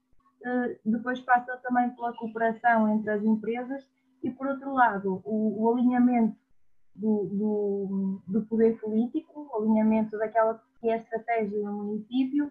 Eh, 0.45 0.79
depois 0.85 1.21
passa 1.21 1.57
também 1.59 1.91
pela 1.91 2.13
cooperação 2.15 2.89
entre 2.89 3.11
as 3.11 3.23
empresas 3.23 3.87
e, 4.23 4.31
por 4.31 4.49
outro 4.49 4.73
lado, 4.73 5.23
o, 5.25 5.63
o 5.63 5.73
alinhamento 5.73 6.37
do, 6.97 7.27
do, 7.27 8.23
do, 8.27 8.47
poder 8.47 8.81
político, 8.81 9.49
o 9.53 9.63
alinhamento 9.63 10.19
daquela 10.19 10.61
que 10.81 10.89
é 10.89 10.95
a 10.95 10.97
estratégia 10.97 11.63
no 11.63 11.85
município 11.85 12.51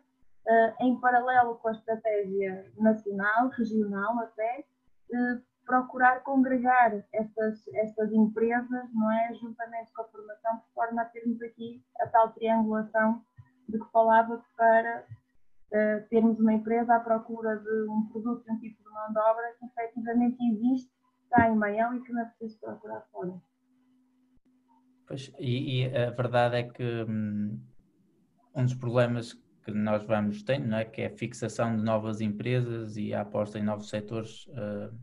em 0.79 1.00
paralelo 1.00 1.56
com 1.56 1.68
a 1.68 1.74
estratégia 1.74 2.72
nacional, 2.77 3.50
regional 3.50 4.20
até, 4.20 4.65
uh, 5.12 5.41
procurar 5.65 6.24
congregar 6.24 7.06
estas, 7.13 7.68
estas 7.75 8.12
empresas, 8.12 8.91
não 8.91 9.12
é, 9.12 9.34
juntamente 9.36 9.94
com 9.94 10.01
a 10.01 10.06
formação, 10.06 10.58
de 10.58 10.74
forma 10.74 11.01
a 11.03 11.06
termos 11.06 11.39
aqui 11.44 11.84
a 12.00 12.08
tal 12.08 12.32
triangulação 12.32 13.24
de 13.68 13.77
que 13.77 13.91
falava 13.91 14.44
para 14.58 15.06
uh, 15.06 16.10
termos 16.10 16.39
uma 16.39 16.53
empresa 16.53 16.96
à 16.96 17.00
procura 17.00 17.58
de 17.58 17.88
um 17.88 18.08
produto, 18.08 18.51
um 18.51 18.58
tipo 18.58 18.84
de 18.84 18.89
mão 18.89 19.13
de 19.13 19.20
obra 19.20 19.53
que 19.60 19.65
efetivamente 19.68 20.44
existe, 20.44 20.91
está 21.25 21.48
em 21.48 21.56
Maião 21.56 21.94
e 21.96 22.01
que 22.01 22.12
não 22.12 22.22
é 22.22 22.25
preciso 22.25 22.60
procurar 22.60 23.01
fora. 23.12 23.39
Pois, 25.08 25.32
e, 25.38 25.84
e, 25.84 25.96
a 25.96 26.10
verdade 26.10 26.56
é 26.56 26.63
que 26.63 27.03
hum, 27.08 27.60
um 28.56 28.63
dos 28.63 28.74
problemas 28.74 29.34
que 29.71 29.77
nós 29.77 30.03
vamos 30.03 30.43
tendo, 30.43 30.67
não 30.67 30.77
é? 30.77 30.85
que 30.85 31.01
é 31.01 31.07
a 31.07 31.17
fixação 31.17 31.75
de 31.75 31.83
novas 31.83 32.21
empresas 32.21 32.97
e 32.97 33.13
a 33.13 33.21
aposta 33.21 33.59
em 33.59 33.63
novos 33.63 33.89
setores 33.89 34.45
uh, 34.47 34.95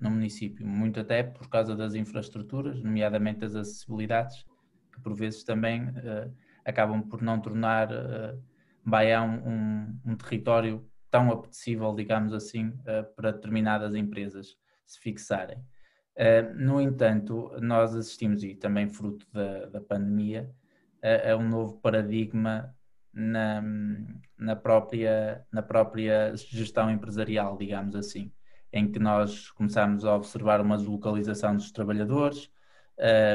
no 0.00 0.10
município, 0.10 0.66
muito 0.66 0.98
até 0.98 1.22
por 1.22 1.48
causa 1.48 1.76
das 1.76 1.94
infraestruturas, 1.94 2.82
nomeadamente 2.82 3.44
as 3.44 3.54
acessibilidades, 3.54 4.44
que 4.92 5.00
por 5.00 5.14
vezes 5.14 5.44
também 5.44 5.82
uh, 5.82 6.34
acabam 6.64 7.02
por 7.02 7.20
não 7.20 7.40
tornar 7.40 7.92
uh, 7.92 8.42
Baião 8.84 9.42
um, 9.44 10.12
um, 10.12 10.16
território 10.16 10.88
tão 11.10 11.30
apetecível, 11.30 11.94
digamos 11.94 12.32
assim, 12.32 12.68
uh, 12.68 13.14
para 13.14 13.30
determinadas 13.30 13.94
empresas 13.94 14.56
se 14.86 14.98
fixarem. 14.98 15.62
no 16.56 16.80
entanto, 16.80 17.52
nós 17.60 17.94
assistimos, 17.94 18.42
e 18.42 18.54
também 18.54 18.88
fruto 18.88 19.24
da, 19.32 19.66
da 19.66 19.80
pandemia, 19.80 20.50
a 21.02 21.36
um 21.36 21.48
novo 21.48 21.78
paradigma 21.80 22.74
na, 23.12 23.62
na, 24.38 24.56
própria, 24.56 25.44
na 25.52 25.62
própria 25.62 26.34
gestão 26.36 26.90
empresarial, 26.90 27.56
digamos 27.56 27.94
assim, 27.94 28.32
em 28.72 28.90
que 28.90 28.98
nós 28.98 29.50
começamos 29.50 30.04
a 30.04 30.14
observar 30.14 30.60
uma 30.60 30.76
deslocalização 30.76 31.56
dos 31.56 31.72
trabalhadores, 31.72 32.50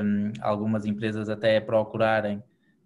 um, 0.03 0.31
algumas 0.41 0.85
empresas 0.85 1.27
até 1.27 1.59
procurarem 1.59 2.41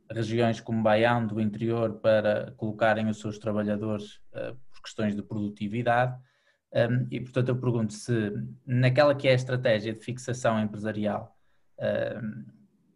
regiões 0.10 0.60
como 0.60 0.82
Baião, 0.82 1.28
do 1.28 1.40
interior, 1.40 2.00
para 2.00 2.52
colocarem 2.58 3.08
os 3.08 3.20
seus 3.20 3.38
trabalhadores 3.38 4.16
uh, 4.34 4.56
por 4.72 4.82
questões 4.82 5.16
de 5.16 5.22
produtividade. 5.22 6.18
Um, 6.74 7.08
e, 7.12 7.20
portanto, 7.20 7.50
eu 7.50 7.60
pergunto 7.60 7.94
se 7.94 8.34
naquela 8.66 9.14
que 9.14 9.28
é 9.28 9.32
a 9.32 9.36
estratégia 9.36 9.94
de 9.94 10.00
fixação 10.00 10.60
empresarial 10.60 11.36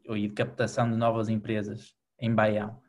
um, 0.08 0.16
e 0.16 0.28
de 0.28 0.34
captação 0.34 0.90
de 0.90 0.98
novas 0.98 1.30
empresas 1.30 1.96
em 2.20 2.34
Baião, 2.34 2.80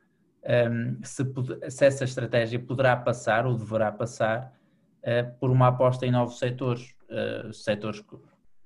um, 0.45 1.03
se, 1.03 1.25
se, 1.71 1.87
essa 1.87 2.05
estratégia 2.05 2.59
poderá 2.59 2.97
passar 2.97 3.47
ou 3.47 3.57
deverá 3.57 3.91
passar 3.91 4.53
uh, 5.01 5.39
por 5.39 5.51
uma 5.51 5.69
aposta 5.69 6.07
em 6.07 6.11
novos 6.11 6.39
setores, 6.39 6.95
uh, 7.09 7.53
setores 7.53 8.05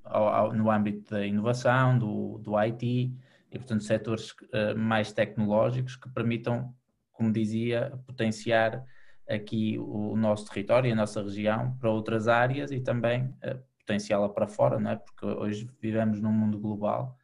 ao, 0.04 0.28
ao, 0.28 0.52
no 0.52 0.70
âmbito 0.70 1.10
da 1.12 1.24
inovação, 1.24 1.98
do, 1.98 2.38
do 2.38 2.56
IT, 2.56 3.12
e 3.50 3.58
portanto 3.58 3.84
setores 3.84 4.32
uh, 4.32 4.76
mais 4.76 5.12
tecnológicos 5.12 5.96
que 5.96 6.08
permitam, 6.08 6.74
como 7.12 7.32
dizia, 7.32 7.92
potenciar 8.06 8.84
aqui 9.28 9.78
o 9.78 10.16
nosso 10.16 10.46
território 10.48 10.88
e 10.88 10.92
a 10.92 10.96
nossa 10.96 11.22
região 11.22 11.76
para 11.78 11.90
outras 11.90 12.28
áreas 12.28 12.70
e 12.72 12.80
também 12.80 13.30
potenciá-la 13.78 14.28
para 14.30 14.48
fora, 14.48 14.80
não 14.80 14.92
é? 14.92 14.96
Porque 14.96 15.26
hoje 15.26 15.68
vivemos 15.82 16.18
num 16.18 16.32
mundo 16.32 16.58
global 16.58 17.14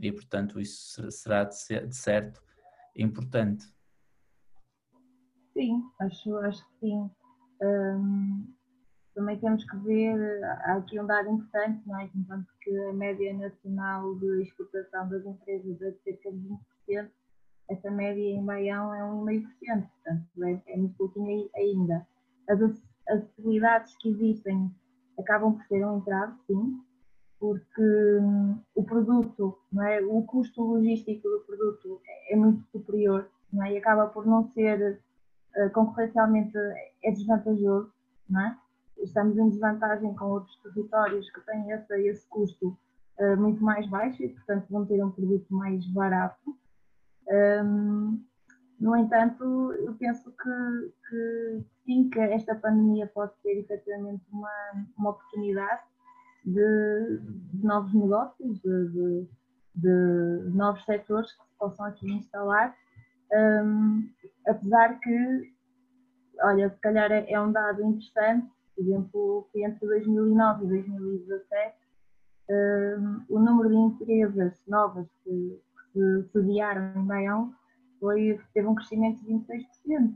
e 0.00 0.12
portanto 0.12 0.60
isso 0.60 1.10
será 1.10 1.42
de 1.42 1.56
certo 1.92 2.40
importante. 2.94 3.66
Sim, 5.52 5.82
acho, 6.00 6.36
acho 6.36 6.64
que 6.64 6.80
sim. 6.80 7.10
Um, 7.62 8.46
também 9.14 9.38
temos 9.38 9.64
que 9.64 9.76
ver, 9.78 10.44
há 10.44 10.76
aqui 10.76 10.98
um 11.00 11.06
dado 11.06 11.28
importante, 11.28 11.82
não 11.86 11.98
é? 11.98 12.08
enquanto 12.14 12.46
que 12.62 12.76
a 12.86 12.92
média 12.92 13.34
nacional 13.34 14.14
de 14.16 14.42
exportação 14.42 15.08
das 15.08 15.24
empresas 15.26 15.82
é 15.82 15.90
de 15.90 15.98
cerca 16.02 16.30
de 16.30 16.48
20%, 16.88 17.10
essa 17.68 17.90
média 17.90 18.22
em 18.22 18.44
Baião 18.44 18.94
é 18.94 19.00
1,5%, 19.00 19.88
portanto 19.88 20.44
é, 20.44 20.72
é 20.72 20.76
muito 20.76 20.96
pouquinho 20.96 21.48
ainda. 21.54 22.06
As 22.48 22.60
acessibilidades 23.08 23.96
que 23.98 24.08
existem 24.08 24.70
acabam 25.18 25.54
por 25.54 25.64
ser 25.66 25.84
um 25.84 25.98
entrave, 25.98 26.34
sim, 26.46 26.80
porque 27.38 27.82
hum, 28.20 28.58
o 28.74 28.84
produto, 28.84 29.58
não 29.72 29.82
é? 29.82 30.00
o 30.00 30.22
custo 30.22 30.62
logístico 30.62 31.28
do 31.28 31.40
produto 31.40 32.00
é, 32.06 32.34
é 32.34 32.36
muito 32.36 32.62
superior 32.70 33.28
não 33.52 33.64
é? 33.64 33.72
e 33.72 33.78
acaba 33.78 34.06
por 34.06 34.26
não 34.26 34.44
ser 34.50 35.00
eh, 35.56 35.68
concorrencialmente 35.70 36.56
é 37.02 37.10
desvantajoso, 37.10 37.92
não 38.28 38.40
é? 38.40 38.56
Estamos 38.98 39.36
em 39.36 39.48
desvantagem 39.48 40.14
com 40.14 40.26
outros 40.26 40.56
territórios 40.62 41.30
que 41.30 41.40
têm 41.40 41.70
esse, 41.70 41.94
esse 42.06 42.28
custo 42.28 42.78
uh, 43.18 43.36
muito 43.36 43.62
mais 43.62 43.86
baixo 43.88 44.22
e, 44.22 44.28
portanto, 44.28 44.66
vão 44.68 44.84
ter 44.84 45.02
um 45.02 45.10
produto 45.10 45.46
mais 45.54 45.86
barato. 45.86 46.56
Um, 47.64 48.22
no 48.78 48.96
entanto, 48.96 49.72
eu 49.72 49.94
penso 49.94 50.30
que, 50.32 50.92
que, 51.08 51.64
sim, 51.84 52.08
que 52.10 52.18
esta 52.18 52.54
pandemia 52.54 53.06
pode 53.06 53.32
ser 53.42 53.58
efetivamente 53.58 54.24
uma, 54.32 54.86
uma 54.96 55.10
oportunidade 55.10 55.82
de, 56.44 57.18
de 57.52 57.64
novos 57.64 57.92
negócios, 57.92 58.60
de, 58.60 58.88
de, 58.88 59.28
de, 59.74 60.50
novos 60.50 60.82
setores 60.84 61.30
que 61.32 61.44
se 61.44 61.54
possam 61.58 61.84
aqui 61.86 62.10
instalar 62.10 62.74
um, 63.32 64.08
apesar 64.46 64.98
que, 65.00 65.52
olha, 66.42 66.70
se 66.70 66.80
calhar 66.80 67.10
é, 67.12 67.30
é, 67.30 67.40
um 67.40 67.52
dado 67.52 67.82
interessante, 67.82 68.48
por 68.74 68.84
exemplo, 68.84 69.48
que 69.52 69.64
entre 69.64 69.86
2009 69.86 70.64
e 70.64 70.68
2017 70.68 71.74
um, 72.50 73.24
o 73.28 73.38
número 73.38 73.68
de 73.68 73.76
empresas 73.76 74.60
novas 74.66 75.06
que, 75.22 75.60
que 75.92 76.00
se 76.00 76.32
sediaram 76.32 77.00
em 77.00 77.06
Baião 77.06 77.54
foi, 78.00 78.40
teve 78.54 78.66
um 78.66 78.74
crescimento 78.74 79.22
de 79.22 79.32
26%. 79.32 80.14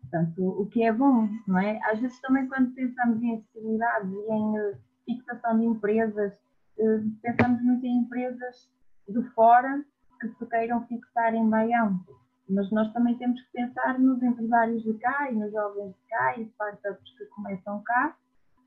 Portanto, 0.00 0.60
o 0.60 0.66
que 0.66 0.82
é 0.84 0.92
bom, 0.92 1.28
não 1.46 1.58
é? 1.58 1.80
Às 1.90 2.00
vezes 2.00 2.20
também 2.20 2.46
quando 2.48 2.72
pensamos 2.74 3.22
em 3.22 3.34
acessibilidade 3.34 4.08
e 4.08 4.32
em 4.32 4.58
uh, 4.58 4.76
fixação 5.04 5.58
de 5.58 5.66
empresas, 5.66 6.32
uh, 6.78 7.10
pensamos 7.22 7.60
muito 7.62 7.84
em 7.84 7.98
empresas 7.98 8.70
de 9.08 9.22
fora 9.30 9.84
que 10.20 10.28
se 10.28 10.46
queiram 10.46 10.86
fixar 10.86 11.34
em 11.34 11.48
Baião. 11.48 12.00
Mas 12.48 12.70
nós 12.70 12.92
também 12.92 13.16
temos 13.18 13.40
que 13.40 13.52
pensar 13.52 13.98
nos 13.98 14.22
empresários 14.22 14.82
de 14.82 14.94
cá 14.94 15.30
e 15.30 15.34
nos 15.34 15.52
jovens 15.52 15.94
de 15.94 16.08
cá 16.08 16.38
e 16.38 16.42
startups 16.42 17.18
que 17.18 17.24
começam 17.26 17.82
cá 17.82 18.16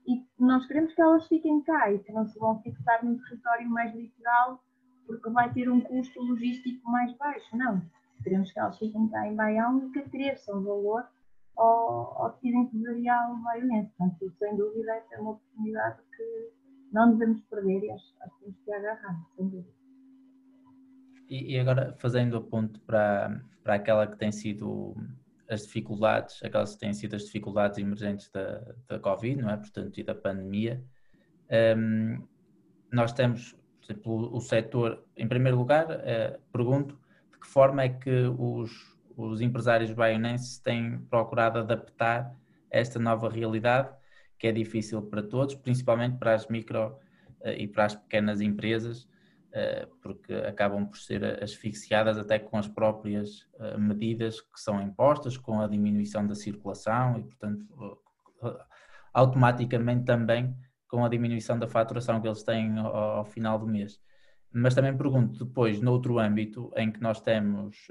e 0.10 0.26
nós 0.40 0.66
queremos 0.66 0.94
que 0.94 1.02
elas 1.02 1.28
fiquem 1.28 1.62
cá 1.62 1.92
e 1.92 2.00
que 2.00 2.12
não 2.12 2.26
se 2.28 2.38
vão 2.40 2.60
fixar 2.62 3.06
num 3.06 3.18
território 3.20 3.70
mais 3.70 3.94
litoral 3.94 4.60
porque 5.06 5.30
vai 5.30 5.52
ter 5.54 5.70
um 5.70 5.82
custo 5.82 6.22
logístico 6.22 6.90
mais 6.90 7.16
baixo. 7.18 7.56
Não. 7.56 7.82
Queremos 8.24 8.52
que 8.52 8.60
elas 8.60 8.78
fiquem 8.78 9.08
cá 9.10 9.28
em 9.28 9.36
Baião 9.36 9.88
e 9.88 9.92
que 9.92 10.02
cresçam 10.10 10.64
valor 10.64 11.08
ao, 11.56 12.24
ao 12.24 12.32
tecido 12.34 12.58
empresarial 12.58 13.38
baionense. 13.38 13.92
Portanto, 13.98 14.34
sem 14.38 14.58
dúvida, 14.58 14.96
essa 14.96 15.16
é 15.16 15.20
uma 15.20 15.32
oportunidade 15.32 16.02
que 16.16 16.52
não 16.92 17.12
devemos 17.12 17.42
perder 17.44 17.84
e 17.84 17.92
acho, 17.92 18.16
acho 18.22 18.36
que 18.36 18.46
temos 18.46 18.60
que 18.66 18.74
agarrar, 18.74 19.26
sem 19.36 19.48
dúvida. 19.48 19.79
E, 21.30 21.54
e 21.54 21.60
agora, 21.60 21.96
fazendo 22.00 22.38
a 22.38 22.42
ponto 22.42 22.80
para, 22.82 23.40
para 23.64 23.76
aquela 23.76 24.08
que 24.08 24.18
tem 24.18 24.32
sido 24.32 24.96
as 25.50 25.64
dificuldades, 25.64 26.42
aquelas 26.44 26.74
que 26.74 26.80
têm 26.80 26.94
sido 26.94 27.16
as 27.16 27.26
dificuldades 27.26 27.78
emergentes 27.78 28.30
da, 28.30 28.62
da 28.88 29.00
Covid, 29.00 29.42
não 29.42 29.50
é? 29.50 29.58
Portanto, 29.58 30.00
e 30.00 30.04
da 30.04 30.16
pandemia, 30.16 30.84
um, 31.78 32.28
nós 32.92 33.12
temos, 33.12 33.54
por 33.54 33.86
exemplo, 33.86 34.14
o, 34.14 34.38
o 34.38 34.42
setor, 34.42 35.04
em 35.18 35.28
primeiro 35.28 35.58
lugar, 35.58 35.86
uh, 35.90 36.40
pergunto 36.52 37.00
de 37.32 37.40
que 37.40 37.48
forma 37.48 37.84
é 37.84 37.90
que 37.90 38.24
os, 38.38 38.98
os 39.18 39.42
empresários 39.42 39.92
baionenses 39.92 40.60
têm 40.60 41.00
procurado 41.10 41.60
adaptar 41.60 42.36
esta 42.70 43.00
nova 43.00 43.28
realidade, 43.30 43.90
que 44.38 44.48
é 44.48 44.52
difícil 44.52 45.02
para 45.02 45.24
todos, 45.24 45.56
principalmente 45.56 46.18
para 46.18 46.36
as 46.36 46.48
micro 46.48 46.96
uh, 47.42 47.50
e 47.58 47.68
para 47.68 47.86
as 47.86 47.96
pequenas 47.96 48.40
empresas, 48.40 49.09
porque 50.02 50.34
acabam 50.34 50.86
por 50.86 50.98
ser 50.98 51.44
asfixiadas 51.44 52.18
até 52.18 52.38
com 52.38 52.58
as 52.58 52.68
próprias 52.68 53.42
uh, 53.56 53.80
medidas 53.80 54.42
que 54.42 54.60
são 54.60 54.82
impostas, 54.82 55.38
com 55.38 55.60
a 55.62 55.68
diminuição 55.68 56.26
da 56.26 56.36
circulação 56.36 57.18
e, 57.18 57.24
portanto, 57.24 57.66
automaticamente 59.14 60.06
também 60.06 60.56
com 60.88 61.04
a 61.04 61.10
diminuição 61.10 61.58
da 61.58 61.68
faturação 61.68 62.22
que 62.22 62.28
eles 62.28 62.44
têm 62.44 62.78
ao, 62.80 63.26
final 63.26 63.58
do 63.58 63.68
mês. 63.68 64.00
Mas 64.52 64.74
também 64.74 64.96
pergunto 64.96 65.46
depois, 65.46 65.80
noutro 65.80 66.18
âmbito 66.20 66.72
em 66.76 66.92
que 66.92 67.02
nós 67.02 67.22
temos 67.22 67.88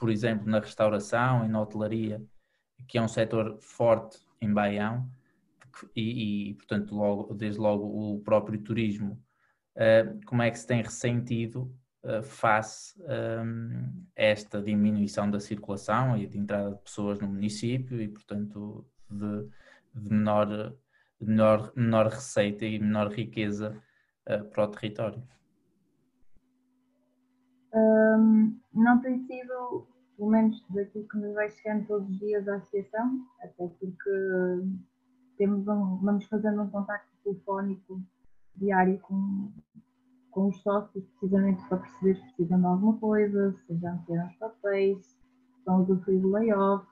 por 0.00 0.08
exemplo, 0.08 0.50
na 0.50 0.58
restauração 0.58 1.44
e 1.44 1.48
na 1.48 1.60
hotelaria, 1.60 2.24
que 2.88 2.96
é 2.96 3.02
um 3.02 3.06
setor 3.06 3.58
forte 3.60 4.18
em 4.40 4.50
Baião, 4.50 5.06
e, 5.94 6.48
e 6.50 6.54
portanto, 6.54 6.94
logo, 6.96 7.34
desde 7.34 7.60
logo 7.60 7.84
o 7.84 8.20
próprio 8.20 8.58
turismo, 8.62 9.22
como 10.26 10.42
é 10.42 10.50
que 10.50 10.58
se 10.58 10.66
tem 10.66 10.82
ressentido 10.82 11.72
uh, 12.04 12.22
face 12.22 12.94
um, 13.02 14.04
a 14.16 14.22
esta 14.22 14.60
diminuição 14.62 15.30
da 15.30 15.40
circulação 15.40 16.16
e 16.16 16.26
de 16.26 16.38
entrada 16.38 16.72
de 16.74 16.82
pessoas 16.82 17.18
no 17.20 17.28
município 17.28 18.00
e, 18.00 18.08
portanto, 18.08 18.84
de, 19.08 19.48
de 19.94 20.10
menor, 20.10 20.74
menor, 21.20 21.72
menor 21.76 22.06
receita 22.06 22.64
e 22.64 22.78
menor 22.78 23.08
riqueza 23.08 23.80
uh, 24.28 24.44
para 24.46 24.64
o 24.64 24.68
território? 24.68 25.22
Um, 27.72 28.58
não 28.74 29.00
tem 29.00 29.24
sido, 29.26 29.86
pelo 30.16 30.30
menos 30.30 30.60
daquilo 30.70 31.06
que 31.08 31.18
nos 31.18 31.34
vai 31.34 31.50
chegando 31.50 31.86
todos 31.86 32.08
os 32.08 32.18
dias 32.18 32.48
à 32.48 32.56
associação, 32.56 33.26
até 33.40 33.68
porque 33.68 34.10
temos 35.38 35.66
um, 35.68 35.96
vamos 35.98 36.26
fazendo 36.26 36.62
um 36.62 36.70
contacto 36.70 37.08
telefónico 37.22 38.02
diário 38.56 38.98
com, 39.00 39.50
com 40.30 40.48
os 40.48 40.60
sócios, 40.62 41.04
precisamente 41.18 41.66
para 41.68 41.78
perceber 41.78 42.16
se 42.16 42.22
precisam 42.22 42.60
de 42.60 42.66
alguma 42.66 42.96
coisa, 42.98 43.56
se 43.66 43.76
já 43.78 43.92
meteram 43.92 44.26
os 44.26 44.36
papéis, 44.36 45.18
estão 45.58 45.84
do 45.84 46.00
frio 46.02 46.28
layoff, 46.28 46.86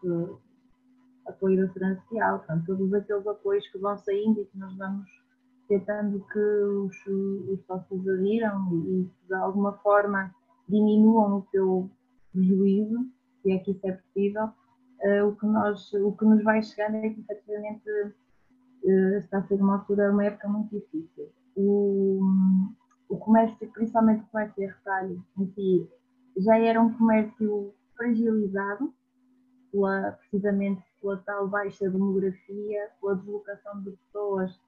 apoio 1.27 1.67
da 1.67 1.97
social, 1.97 2.39
portanto, 2.39 2.67
todos 2.67 2.95
aqueles 2.95 3.27
apoios 3.27 3.69
que 3.69 3.79
vão 3.79 3.97
saindo 3.99 4.41
e 4.41 4.45
que 4.47 4.59
nós 4.59 4.75
vamos 4.77 5.09
tentando 5.69 6.25
que 6.33 6.39
os, 6.39 6.97
os 7.07 7.67
sócios 7.67 8.09
adiram 8.09 8.69
e, 8.73 9.03
e 9.03 9.11
de 9.29 9.35
alguma 9.35 9.73
forma 9.79 10.35
diminuam 10.69 11.39
o 11.39 11.47
seu 11.51 11.91
prejuízo, 12.33 13.07
se 13.43 13.53
é 13.53 13.59
que 13.59 13.71
isso 13.73 13.87
é 13.87 13.93
possível, 13.93 14.45
uh, 14.45 15.27
o, 15.27 15.37
que 15.37 15.47
nós, 15.47 15.93
o 15.93 16.13
que 16.13 16.25
nos 16.25 16.43
vai 16.43 16.63
chegando 16.63 16.97
é 16.97 17.11
que 17.11 17.21
efetivamente 17.21 17.91
uh, 18.85 19.19
está 19.19 19.39
a 19.39 19.47
ser 19.47 19.61
uma 19.61 19.79
altura, 19.79 20.11
uma 20.11 20.25
época 20.25 20.49
muito 20.49 20.75
difícil. 20.75 21.29
O, 21.61 22.21
o 23.09 23.17
comércio, 23.19 23.69
principalmente 23.73 24.23
o 24.23 24.27
comércio 24.29 24.55
de 24.57 24.67
retalho 24.67 25.25
em 25.37 25.47
si, 25.55 25.91
já 26.37 26.57
era 26.57 26.81
um 26.81 26.93
comércio 26.95 27.75
fragilizado, 27.97 28.95
pela, 29.73 30.13
precisamente 30.13 30.83
pela 31.01 31.17
tal 31.19 31.49
baixa 31.49 31.91
demografia, 31.91 32.89
pela 33.01 33.17
deslocação 33.17 33.83
de 33.83 33.91
pessoas 33.91 34.61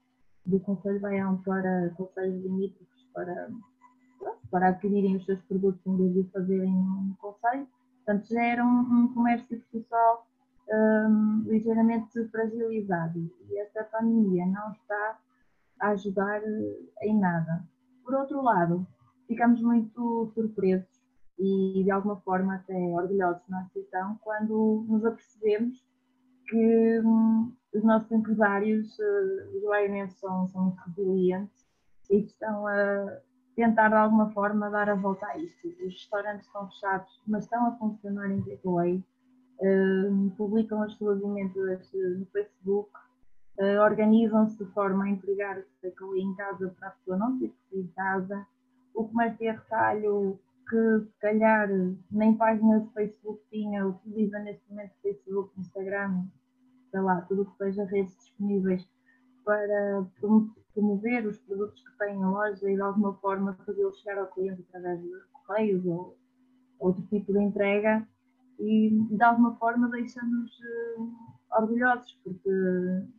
do 0.45 0.59
Conselho 0.59 1.01
Baião 1.01 1.41
para 1.43 1.91
conselhos 1.97 2.43
limítrofes 2.43 3.05
para 3.15 3.51
para 4.51 4.69
adquirirem 4.69 5.17
os 5.17 5.25
seus 5.25 5.41
produtos 5.43 5.81
em 5.87 5.97
vez 5.97 6.13
de 6.13 6.33
fazerem 6.33 6.75
um 6.75 7.15
conselho. 7.19 7.67
Portanto, 8.05 8.29
já 8.29 8.43
era 8.43 8.65
um, 8.65 8.81
um 8.81 9.15
comércio 9.15 9.63
só 9.89 10.27
um, 10.71 11.43
ligeiramente 11.47 12.25
fragilizado 12.29 13.31
e 13.49 13.59
esta 13.59 13.85
pandemia 13.85 14.47
não 14.47 14.73
está 14.73 15.19
a 15.81 15.89
ajudar 15.91 16.43
eh, 16.43 16.89
em 17.03 17.19
nada. 17.19 17.65
Por 18.05 18.15
outro 18.15 18.43
lado, 18.43 18.87
ficamos 19.27 19.61
muito 19.63 20.31
surpresos 20.35 21.01
e 21.39 21.83
de 21.85 21.91
alguma 21.91 22.17
forma 22.21 22.57
até 22.57 22.75
orgulhosos 22.75 23.43
na 23.49 23.61
associação 23.61 24.19
quando 24.23 24.85
nos 24.89 25.05
apercebemos 25.05 25.83
que 26.49 27.01
hum, 27.01 27.53
os 27.73 27.85
nossos 27.85 28.11
empresários, 28.11 28.99
uh, 28.99 29.57
os 29.57 29.63
baianenses 29.65 30.19
são, 30.19 30.49
são 30.49 30.65
muito 30.65 30.81
resilientes 30.81 31.67
e 32.11 32.25
estão 32.25 32.67
a 32.67 33.19
tentar 33.55 33.89
de 33.89 33.95
alguma 33.95 34.31
forma 34.33 34.69
dar 34.69 34.89
a 34.91 34.95
volta 34.95 35.27
a 35.27 35.39
isto. 35.39 35.69
Os 35.69 35.95
restaurantes 35.95 36.47
estão 36.47 36.69
fechados, 36.69 37.23
mas 37.27 37.45
estão 37.45 37.67
a 37.67 37.77
funcionar 37.77 38.31
em 38.31 38.43
takeaway, 38.43 39.05
uh, 39.61 40.31
publicam 40.37 40.83
as 40.83 40.93
suas 40.95 41.23
emendas 41.23 41.89
no 41.93 42.27
Facebook, 42.27 42.91
uh, 43.59 43.81
organizam-se 43.83 44.57
de 44.57 44.71
forma 44.73 45.05
a 45.05 45.09
entregar 45.09 45.59
o 45.59 46.17
em 46.17 46.35
casa 46.35 46.75
para 46.79 46.89
a 46.89 46.91
pessoa 46.93 47.17
não 47.17 47.39
ter 47.39 47.49
que 47.49 47.71
sair 47.71 47.83
de 47.83 47.93
casa. 47.93 48.47
O 48.95 49.09
comércio 49.09 49.39
de 49.39 49.51
retalho, 49.51 50.39
que 50.69 51.01
se 51.01 51.19
calhar 51.21 51.69
nem 52.11 52.37
página 52.37 52.81
de 52.81 52.93
Facebook 52.93 53.41
tinha, 53.51 53.87
utiliza 53.87 54.39
neste 54.39 54.69
momento 54.69 54.93
Facebook, 55.03 55.59
Instagram, 55.59 56.25
sei 56.91 57.01
lá, 57.01 57.21
tudo 57.23 57.43
o 57.43 57.47
que 57.47 57.57
seja 57.57 57.85
redes 57.85 58.17
disponíveis 58.17 58.89
para 59.45 60.07
promover 60.73 61.27
os 61.27 61.39
produtos 61.39 61.83
que 61.83 61.99
têm 61.99 62.17
em 62.17 62.25
loja 62.25 62.71
e 62.71 62.75
de 62.75 62.81
alguma 62.81 63.15
forma 63.15 63.57
fazê-los 63.65 63.99
chegar 64.01 64.19
ao 64.19 64.27
cliente 64.27 64.65
através 64.69 65.01
de 65.01 65.11
correios 65.33 65.85
ou 65.87 66.17
outro 66.79 67.03
tipo 67.07 67.33
de 67.33 67.41
entrega 67.41 68.07
e 68.61 68.91
de 69.11 69.23
alguma 69.23 69.57
forma 69.57 69.89
deixa-nos 69.89 70.51
uh, 70.59 71.13
orgulhosos 71.59 72.13
porque 72.23 72.51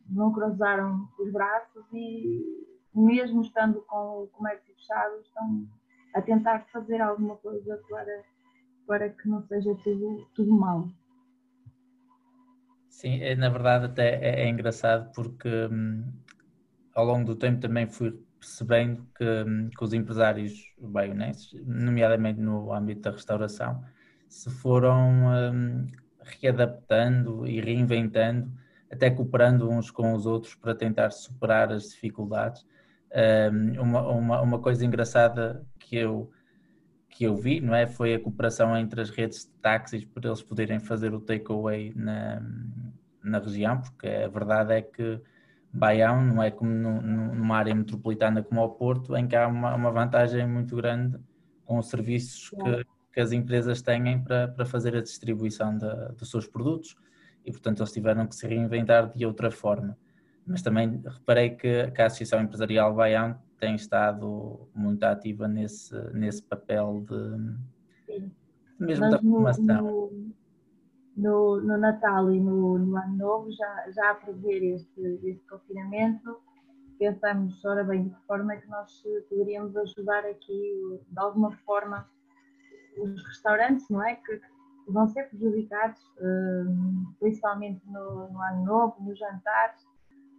não 0.08 0.32
cruzaram 0.32 1.08
os 1.18 1.32
braços 1.32 1.84
e 1.92 2.40
mesmo 2.94 3.42
estando 3.42 3.82
com 3.82 4.22
o 4.22 4.26
comércio 4.28 4.74
fechado 4.74 5.20
estão 5.20 5.66
a 6.14 6.22
tentar 6.22 6.66
fazer 6.72 7.00
alguma 7.00 7.36
coisa 7.36 7.80
para, 7.88 8.22
para 8.86 9.08
que 9.08 9.28
não 9.28 9.42
seja 9.46 9.74
tudo, 9.82 10.26
tudo 10.34 10.52
mal. 10.52 10.88
Sim, 12.88 13.20
é, 13.20 13.34
na 13.34 13.48
verdade 13.48 13.86
até 13.86 14.14
é, 14.16 14.44
é 14.44 14.48
engraçado 14.48 15.10
porque 15.12 15.48
hum, 15.48 16.04
ao 16.94 17.04
longo 17.04 17.24
do 17.24 17.34
tempo 17.34 17.60
também 17.60 17.88
fui 17.88 18.12
percebendo 18.38 19.06
que, 19.16 19.24
hum, 19.24 19.70
que 19.76 19.84
os 19.84 19.92
empresários 19.92 20.52
baionenses, 20.78 21.52
nomeadamente 21.64 22.40
no 22.40 22.72
âmbito 22.72 23.00
da 23.00 23.10
restauração, 23.10 23.82
se 24.32 24.48
foram 24.48 25.26
um, 25.26 25.86
readaptando 26.40 27.46
e 27.46 27.60
reinventando, 27.60 28.50
até 28.90 29.10
cooperando 29.10 29.68
uns 29.68 29.90
com 29.90 30.14
os 30.14 30.24
outros 30.24 30.54
para 30.54 30.74
tentar 30.74 31.10
superar 31.10 31.70
as 31.70 31.90
dificuldades. 31.90 32.66
Um, 33.14 33.82
uma, 33.82 34.08
uma, 34.08 34.40
uma 34.40 34.58
coisa 34.58 34.86
engraçada 34.86 35.62
que 35.78 35.96
eu, 35.96 36.30
que 37.10 37.24
eu 37.24 37.36
vi, 37.36 37.60
não 37.60 37.74
é? 37.74 37.86
Foi 37.86 38.14
a 38.14 38.18
cooperação 38.20 38.74
entre 38.74 39.02
as 39.02 39.10
redes 39.10 39.44
de 39.44 39.52
táxis 39.60 40.02
para 40.06 40.30
eles 40.30 40.42
poderem 40.42 40.80
fazer 40.80 41.12
o 41.12 41.20
takeaway 41.20 41.92
na, 41.94 42.42
na 43.22 43.38
região, 43.38 43.82
porque 43.82 44.08
a 44.08 44.28
verdade 44.28 44.72
é 44.72 44.80
que 44.80 45.20
Baião 45.70 46.22
não 46.22 46.42
é 46.42 46.50
como 46.50 46.72
numa 46.72 47.56
área 47.58 47.74
metropolitana 47.74 48.42
como 48.42 48.62
o 48.62 48.70
Porto, 48.70 49.14
em 49.14 49.28
que 49.28 49.36
há 49.36 49.46
uma, 49.46 49.74
uma 49.74 49.90
vantagem 49.90 50.48
muito 50.48 50.74
grande 50.74 51.18
com 51.66 51.78
os 51.78 51.90
serviços 51.90 52.48
que, 52.48 52.86
que 53.12 53.20
as 53.20 53.32
empresas 53.32 53.82
têm 53.82 54.22
para, 54.22 54.48
para 54.48 54.64
fazer 54.64 54.96
a 54.96 55.02
distribuição 55.02 55.76
dos 56.16 56.30
seus 56.30 56.46
produtos 56.46 56.96
e, 57.44 57.50
portanto, 57.50 57.80
eles 57.80 57.92
tiveram 57.92 58.26
que 58.26 58.34
se 58.34 58.46
reinventar 58.46 59.10
de 59.10 59.26
outra 59.26 59.50
forma. 59.50 59.96
Mas 60.46 60.62
também 60.62 61.00
reparei 61.04 61.50
que, 61.50 61.90
que 61.90 62.02
a 62.02 62.06
Associação 62.06 62.40
Empresarial 62.40 62.94
Baião 62.94 63.38
tem 63.58 63.76
estado 63.76 64.68
muito 64.74 65.04
ativa 65.04 65.46
nesse, 65.46 65.94
nesse 66.12 66.42
papel 66.42 67.04
de, 67.08 68.12
Sim. 68.12 68.32
mesmo 68.80 69.10
da 69.10 69.20
formação. 69.20 69.82
No, 69.82 70.32
no, 71.16 71.60
no, 71.60 71.78
Natal 71.78 72.32
e 72.32 72.40
no, 72.40 72.78
no, 72.78 72.96
Ano 72.96 73.16
Novo, 73.16 73.52
já, 73.52 73.90
já 73.94 74.10
a 74.10 74.14
prever 74.14 74.74
este, 74.74 75.00
este 75.22 75.46
confinamento, 75.46 76.40
pensamos, 76.98 77.64
ora 77.64 77.84
bem, 77.84 78.04
de 78.04 78.10
que 78.10 78.26
forma 78.26 78.52
é 78.52 78.56
que 78.56 78.68
nós 78.68 79.02
poderíamos 79.28 79.76
ajudar 79.76 80.24
aqui, 80.24 81.00
de 81.08 81.18
alguma 81.18 81.52
forma, 81.58 82.08
os 82.98 83.24
restaurantes, 83.26 83.88
não 83.88 84.02
é? 84.02 84.16
Que, 84.16 84.40
vão 84.88 85.08
ser 85.08 85.28
prejudicados, 85.28 86.00
hum, 86.20 87.12
principalmente 87.20 87.80
no, 87.86 88.28
no, 88.30 88.42
ano 88.42 88.64
novo, 88.64 88.96
nos 89.00 89.18
jantares, 89.18 89.86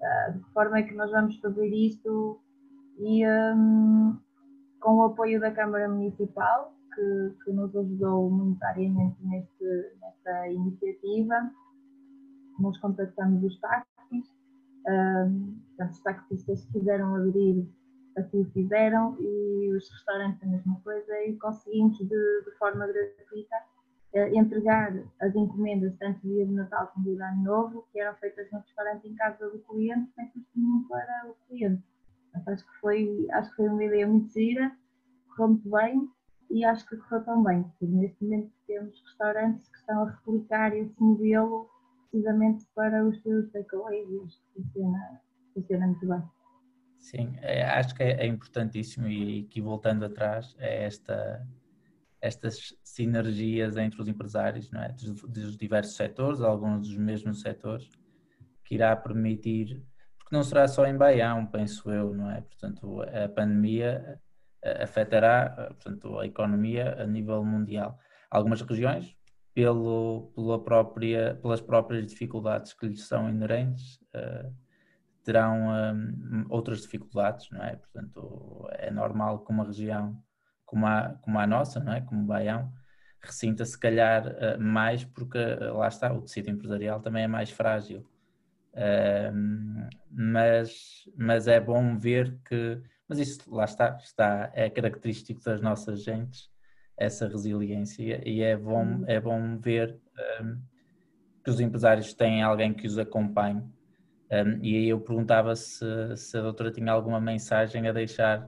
ah, 0.01 0.31
de 0.31 0.39
que 0.39 0.49
forma 0.51 0.79
é 0.79 0.83
que 0.83 0.93
nós 0.93 1.11
vamos 1.11 1.39
fazer 1.39 1.67
isto 1.67 2.39
e 2.99 3.25
um, 3.25 4.17
com 4.79 4.97
o 4.97 5.03
apoio 5.05 5.39
da 5.39 5.51
Câmara 5.51 5.87
Municipal, 5.87 6.73
que, 6.93 7.33
que 7.43 7.51
nos 7.51 7.75
ajudou 7.75 8.29
monetariamente 8.29 9.17
neste, 9.23 9.95
nesta 9.99 10.49
iniciativa, 10.49 11.51
nós 12.59 12.77
contactamos 12.79 13.43
os 13.43 13.59
táxis, 13.59 14.31
um, 14.87 15.57
os 15.79 15.99
taxistas 16.01 16.65
quiseram 16.65 17.15
aderir 17.15 17.65
assim 18.17 18.41
o 18.41 18.51
fizeram 18.51 19.17
e 19.19 19.73
os 19.75 19.89
restaurantes 19.89 20.41
a 20.43 20.45
mesma 20.45 20.79
coisa 20.83 21.23
e 21.25 21.35
conseguimos 21.37 21.97
de, 21.97 22.07
de 22.07 22.51
forma 22.57 22.85
gratuita 22.87 23.55
eh, 24.13 24.35
entregar 24.35 24.93
as 25.21 25.35
encomendas 25.35 25.95
tanto 25.97 26.27
dia 26.27 26.45
de 26.45 26.51
Natal 26.51 26.87
como 26.93 27.05
dia 27.05 27.15
de 27.15 27.21
Ano 27.23 27.43
Novo 27.43 27.87
que 27.91 27.99
eram 27.99 28.15
feitas 28.17 28.51
no 28.51 28.59
restaurante 28.59 29.07
em 29.07 29.15
casa 29.15 29.49
do 29.49 29.59
cliente 29.59 30.11
sem 30.13 30.27
custo 30.27 30.49
nenhum 30.55 30.87
para 30.87 31.29
o 31.29 31.35
cliente. 31.47 31.83
acho 32.47 32.65
que 32.65 32.79
foi, 32.79 33.27
acho 33.31 33.49
que 33.49 33.55
foi 33.55 33.69
uma 33.69 33.83
ideia 33.83 34.07
muito 34.07 34.31
gira, 34.31 34.71
correu 35.29 35.47
muito 35.49 35.69
bem 35.69 36.09
e 36.51 36.63
acho 36.63 36.87
que 36.87 36.97
correu 36.97 37.23
tão 37.23 37.43
bem, 37.43 37.65
neste 37.81 38.23
momento 38.23 38.51
temos 38.67 39.01
restaurantes 39.01 39.67
que 39.69 39.77
estão 39.77 40.03
a 40.03 40.09
replicar 40.11 40.75
esse 40.75 41.01
modelo 41.01 41.67
precisamente 42.11 42.65
para 42.75 43.03
os 43.03 43.19
seus 43.23 43.51
takeaways 43.51 44.07
e 44.07 44.63
funciona, 44.63 45.21
funciona 45.55 45.87
muito 45.87 46.07
bem. 46.07 46.42
Sim, 47.03 47.35
é, 47.41 47.65
acho 47.65 47.93
que 47.93 48.01
é, 48.01 48.11
é, 48.23 48.25
importantíssimo 48.25 49.09
e 49.09 49.41
aqui 49.41 49.59
voltando 49.59 50.05
atrás 50.05 50.55
é 50.57 50.85
esta 50.85 51.45
estas 52.21 52.73
sinergias 52.81 53.75
entre 53.75 54.01
os 54.01 54.07
empresários, 54.07 54.71
não 54.71 54.81
é? 54.81 54.93
dos, 54.93 55.21
dos 55.23 55.57
diversos 55.57 55.97
setores, 55.97 56.39
alguns 56.39 56.87
dos 56.87 56.97
mesmos 56.97 57.41
setores, 57.41 57.89
que 58.63 58.75
irá 58.75 58.95
permitir, 58.95 59.83
porque 60.17 60.33
não 60.33 60.41
será 60.41 60.65
só 60.69 60.85
em 60.85 60.95
Baião, 60.95 61.45
penso 61.45 61.91
eu, 61.91 62.13
não 62.13 62.31
é? 62.31 62.39
Portanto, 62.39 63.01
a 63.01 63.27
pandemia 63.27 64.17
afetará, 64.81 65.73
portanto, 65.73 66.17
a 66.17 66.25
economia 66.25 66.95
a 66.97 67.05
nível 67.05 67.43
mundial. 67.43 67.99
Algumas 68.31 68.61
regiões, 68.61 69.13
pelo, 69.53 70.31
pela 70.33 70.63
própria, 70.63 71.37
pelas 71.41 71.59
próprias 71.59 72.07
dificuldades 72.07 72.71
que 72.71 72.87
lhes 72.87 73.05
são 73.05 73.29
inerentes, 73.29 73.99
uh, 74.15 74.62
terão 75.23 75.69
um, 75.69 76.45
outras 76.49 76.81
dificuldades, 76.81 77.49
não 77.51 77.63
é? 77.63 77.75
Portanto, 77.75 78.67
é 78.73 78.91
normal 78.91 79.39
que 79.39 79.51
uma 79.51 79.65
região 79.65 80.21
como 80.65 80.85
a, 80.85 81.15
como 81.21 81.39
a 81.39 81.47
nossa, 81.47 81.79
não 81.79 81.93
é? 81.93 82.01
Como 82.01 82.25
Baião, 82.25 82.73
ressinta 83.21 83.65
se 83.65 83.79
calhar 83.79 84.27
uh, 84.27 84.59
mais 84.59 85.03
porque 85.03 85.37
uh, 85.37 85.77
lá 85.77 85.87
está, 85.87 86.11
o 86.11 86.21
tecido 86.21 86.49
empresarial 86.49 86.99
também 86.99 87.23
é 87.23 87.27
mais 87.27 87.49
frágil. 87.49 88.05
Uh, 88.73 89.87
mas, 90.09 91.07
mas 91.15 91.47
é 91.47 91.59
bom 91.59 91.97
ver 91.97 92.37
que, 92.45 92.81
mas 93.07 93.19
isso 93.19 93.53
lá 93.53 93.65
está, 93.65 93.97
está, 94.03 94.51
é 94.53 94.69
característico 94.69 95.43
das 95.43 95.61
nossas 95.61 96.03
gentes, 96.03 96.49
essa 96.97 97.27
resiliência, 97.27 98.21
e 98.27 98.41
é 98.41 98.57
bom, 98.57 98.85
uhum. 98.85 99.05
é 99.07 99.19
bom 99.19 99.57
ver 99.57 99.99
que 101.43 101.49
os 101.49 101.59
empresários 101.59 102.13
têm 102.13 102.43
alguém 102.43 102.73
que 102.73 102.85
os 102.85 102.97
acompanhe 102.97 103.63
um, 104.33 104.63
e 104.63 104.77
aí 104.77 104.89
eu 104.89 104.99
perguntava 104.99 105.55
se, 105.55 105.85
se 106.15 106.37
a 106.37 106.41
doutora 106.41 106.71
tinha 106.71 106.91
alguma 106.91 107.19
mensagem 107.19 107.87
a 107.87 107.91
deixar 107.91 108.47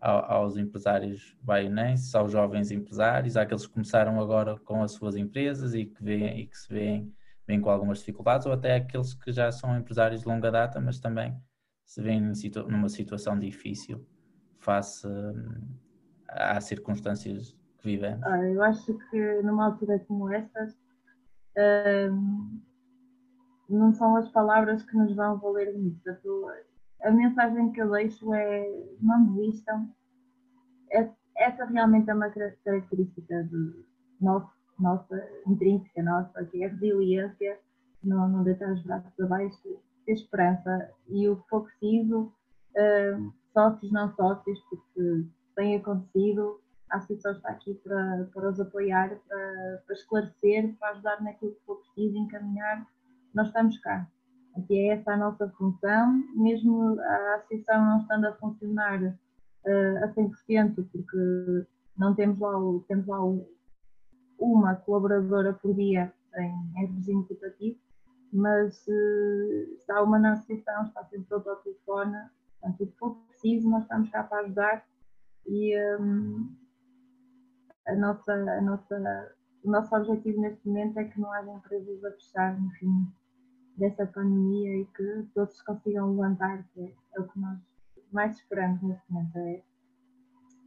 ao, 0.00 0.24
aos 0.32 0.56
empresários 0.56 1.36
baionenses, 1.42 2.14
aos 2.14 2.32
jovens 2.32 2.70
empresários, 2.70 3.36
àqueles 3.36 3.66
que 3.66 3.72
começaram 3.72 4.20
agora 4.20 4.58
com 4.60 4.82
as 4.82 4.92
suas 4.92 5.16
empresas 5.16 5.74
e 5.74 5.84
que, 5.84 6.02
veem, 6.02 6.40
e 6.40 6.46
que 6.46 6.56
se 6.56 6.72
veem, 6.72 7.14
veem 7.46 7.60
com 7.60 7.70
algumas 7.70 7.98
dificuldades, 7.98 8.46
ou 8.46 8.52
até 8.52 8.76
aqueles 8.76 9.14
que 9.14 9.30
já 9.30 9.52
são 9.52 9.76
empresários 9.76 10.22
de 10.22 10.28
longa 10.28 10.50
data, 10.50 10.80
mas 10.80 10.98
também 10.98 11.36
se 11.84 12.00
veem 12.00 12.32
numa 12.68 12.88
situação 12.88 13.38
difícil 13.38 14.06
face 14.58 15.06
hum, 15.06 15.76
às 16.28 16.64
circunstâncias 16.64 17.56
que 17.78 17.84
vivemos. 17.84 18.24
Ah, 18.24 18.42
eu 18.44 18.62
acho 18.62 18.96
que 19.10 19.42
numa 19.42 19.66
altura 19.66 19.98
como 20.00 20.32
estas, 20.32 20.78
hum, 21.58 22.60
não 23.74 23.92
são 23.94 24.16
as 24.16 24.28
palavras 24.28 24.82
que 24.82 24.96
nos 24.96 25.14
vão 25.14 25.38
valer 25.38 25.76
muito. 25.76 26.00
A 27.02 27.10
mensagem 27.10 27.72
que 27.72 27.80
eu 27.80 27.90
deixo 27.90 28.34
é 28.34 28.68
não 29.00 29.26
desistam. 29.26 29.88
Essa 31.36 31.64
realmente 31.64 32.10
é 32.10 32.14
uma 32.14 32.30
característica 32.30 33.44
de 33.44 33.84
nosso, 34.20 34.50
nossa, 34.78 35.28
intrínseca 35.46 36.02
nossa, 36.02 36.44
que 36.44 36.62
é 36.62 36.66
a 36.66 36.70
resiliência, 36.70 37.58
não, 38.02 38.28
não 38.28 38.44
deitar 38.44 38.72
os 38.72 38.82
braços 38.82 39.18
abaixo, 39.20 39.80
ter 40.04 40.12
esperança. 40.12 40.90
E 41.08 41.28
o 41.28 41.36
que 41.36 41.48
for 41.48 41.64
preciso, 41.64 42.32
uh, 42.76 43.32
sócios, 43.52 43.90
não 43.92 44.14
sócios, 44.14 44.60
porque 44.68 45.24
tem 45.54 45.76
acontecido, 45.76 46.60
a 46.90 46.96
associação 46.96 47.32
está 47.32 47.50
aqui 47.50 47.74
para, 47.74 48.28
para 48.34 48.50
os 48.50 48.60
apoiar, 48.60 49.16
para, 49.28 49.82
para 49.86 49.94
esclarecer, 49.94 50.74
para 50.78 50.90
ajudar 50.90 51.22
naquilo 51.22 51.52
que 51.52 51.64
for 51.64 51.76
preciso, 51.76 52.18
encaminhar 52.18 52.86
nós 53.34 53.48
estamos 53.48 53.78
cá. 53.78 54.08
Aqui 54.56 54.78
é 54.78 54.94
essa 54.94 55.12
a 55.12 55.16
nossa 55.16 55.48
função, 55.50 56.22
mesmo 56.34 57.00
a 57.00 57.34
associação 57.36 57.84
não 57.84 58.00
estando 58.00 58.26
a 58.26 58.32
funcionar 58.34 59.02
uh, 59.02 60.04
a 60.04 60.08
100%, 60.08 60.86
porque 60.90 61.66
não 61.96 62.14
temos 62.14 62.38
lá, 62.38 62.52
temos 62.88 63.06
lá 63.06 63.18
uma 64.38 64.74
colaboradora 64.76 65.52
por 65.54 65.74
dia 65.74 66.12
em, 66.36 66.82
em 66.82 66.86
regime 66.86 67.26
rotativo, 67.28 67.78
mas 68.32 68.84
uh, 68.88 69.74
está 69.74 70.02
uma 70.02 70.18
na 70.18 70.32
associação, 70.32 70.84
está 70.84 71.04
sempre 71.04 71.26
todo 71.28 71.48
ao 71.48 71.56
telefone, 71.56 72.16
portanto, 72.60 72.82
o 72.82 72.86
que 72.86 72.98
for 72.98 73.16
preciso, 73.28 73.70
nós 73.70 73.82
estamos 73.82 74.10
cá 74.10 74.24
para 74.24 74.44
ajudar 74.44 74.84
e 75.46 75.76
um, 75.98 76.54
a 77.86 77.94
nossa, 77.94 78.32
a 78.32 78.60
nossa, 78.60 79.34
o 79.64 79.70
nosso 79.70 79.94
objetivo 79.94 80.40
neste 80.40 80.66
momento 80.66 80.98
é 80.98 81.04
que 81.04 81.20
não 81.20 81.32
haja 81.32 81.52
empresas 81.52 82.04
a 82.04 82.10
fechar 82.12 82.60
no 82.60 82.70
fim 82.72 83.06
dessa 83.80 84.06
pandemia 84.06 84.82
e 84.82 84.84
que 84.86 85.26
todos 85.34 85.60
consigam 85.62 86.10
levantar, 86.10 86.62
que 86.74 86.80
é, 86.82 86.94
é 87.16 87.20
o 87.20 87.26
que 87.26 87.40
nós 87.40 87.58
mais 88.12 88.36
esperamos 88.36 88.80
neste 88.82 89.10
momento. 89.10 89.38
É 89.38 89.62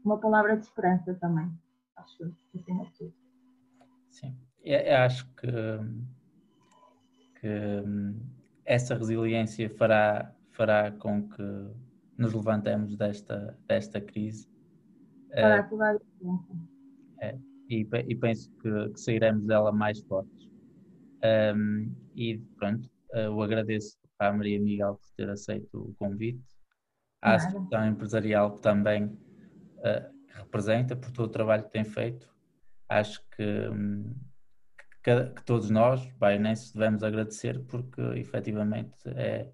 uma 0.03 0.19
palavra 0.19 0.57
de 0.57 0.65
esperança 0.65 1.13
também, 1.15 1.49
acho, 1.95 2.35
acima 2.55 2.85
de 2.85 2.93
tudo. 2.97 3.13
Sim, 4.09 4.35
eu 4.63 4.97
acho 4.97 5.27
que, 5.35 5.47
que 7.39 7.83
essa 8.65 8.95
resiliência 8.95 9.69
fará, 9.69 10.33
fará 10.51 10.91
com 10.91 11.29
que 11.29 11.71
nos 12.17 12.33
levantemos 12.33 12.95
desta, 12.97 13.57
desta 13.67 14.01
crise. 14.01 14.49
Fará 15.33 15.65
uh, 15.65 15.69
toda 15.69 15.89
a 15.89 15.97
diferença. 15.97 16.53
É, 17.21 17.37
e, 17.69 17.87
e, 18.07 18.15
penso 18.15 18.51
que, 18.57 18.89
que, 18.89 18.99
sairemos 18.99 19.45
dela 19.45 19.71
mais 19.71 19.99
fortes. 20.01 20.49
Um, 21.55 21.95
e 22.15 22.37
pronto, 22.57 22.89
eu 23.13 23.41
eh, 23.41 23.45
agradeço 23.45 23.97
à 24.19 24.31
Maria 24.31 24.59
Miguel 24.59 24.95
por 24.95 25.09
ter 25.15 25.29
aceito 25.29 25.69
o 25.73 25.93
convite, 25.95 26.43
à 27.21 27.35
Associação 27.35 27.87
Empresarial 27.87 28.55
que 28.55 28.61
também 28.61 29.05
uh, 29.05 30.13
representa 30.29 30.95
por 30.95 31.11
todo 31.11 31.27
o 31.27 31.31
trabalho 31.31 31.63
que 31.63 31.71
tem 31.71 31.83
feito. 31.83 32.29
Acho 32.89 33.23
que, 33.35 33.43
um, 33.69 34.13
que, 35.03 35.25
que 35.35 35.43
todos 35.45 35.69
nós, 35.69 36.05
baionenses, 36.17 36.73
devemos 36.73 37.03
agradecer 37.03 37.63
porque 37.65 38.01
efetivamente 38.15 38.97
é, 39.07 39.51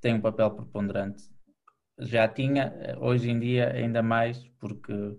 tem 0.00 0.14
um 0.14 0.20
papel 0.20 0.50
preponderante. 0.50 1.24
Já 2.00 2.28
tinha, 2.28 2.96
hoje 3.00 3.30
em 3.30 3.40
dia 3.40 3.72
ainda 3.72 4.02
mais, 4.02 4.46
porque 4.60 5.18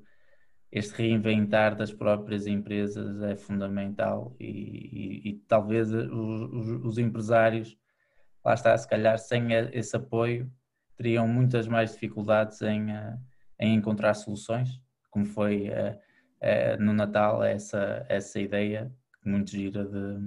este 0.71 0.95
reinventar 0.95 1.75
das 1.75 1.91
próprias 1.91 2.45
empresas 2.45 3.21
é 3.23 3.35
fundamental 3.35 4.35
e, 4.39 4.45
e, 4.45 5.29
e 5.29 5.33
talvez 5.47 5.91
os, 5.91 6.85
os, 6.85 6.97
empresários, 6.97 7.77
lá 8.45 8.53
está, 8.53 8.77
se 8.77 8.87
calhar 8.87 9.17
sem 9.17 9.51
esse 9.73 9.95
apoio, 9.95 10.51
teriam 10.95 11.27
muitas 11.27 11.67
mais 11.67 11.93
dificuldades 11.93 12.61
em, 12.61 12.91
eh, 12.91 13.17
em 13.59 13.75
encontrar 13.75 14.13
soluções, 14.13 14.81
como 15.09 15.25
foi 15.25 15.73
a, 15.73 15.97
é, 16.41 16.77
no 16.77 16.93
Natal 16.93 17.43
essa, 17.43 18.05
essa 18.07 18.39
ideia 18.39 18.93
muito 19.25 19.51
gira 19.51 19.83
de, 19.85 20.17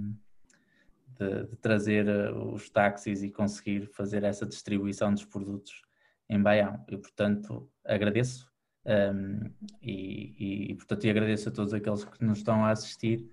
de, 1.18 1.44
de, 1.46 1.56
trazer 1.56 2.06
os 2.34 2.68
táxis 2.68 3.22
e 3.22 3.30
conseguir 3.30 3.86
fazer 3.86 4.22
essa 4.24 4.44
distribuição 4.44 5.12
dos 5.12 5.24
produtos 5.24 5.82
em 6.28 6.40
Baião. 6.40 6.84
E, 6.88 6.96
portanto, 6.96 7.70
agradeço 7.84 8.51
um, 8.84 9.50
e, 9.80 10.70
e, 10.70 10.74
portanto, 10.74 11.04
e 11.04 11.10
agradeço 11.10 11.48
a 11.48 11.52
todos 11.52 11.72
aqueles 11.72 12.04
que 12.04 12.24
nos 12.24 12.38
estão 12.38 12.64
a 12.64 12.70
assistir, 12.70 13.28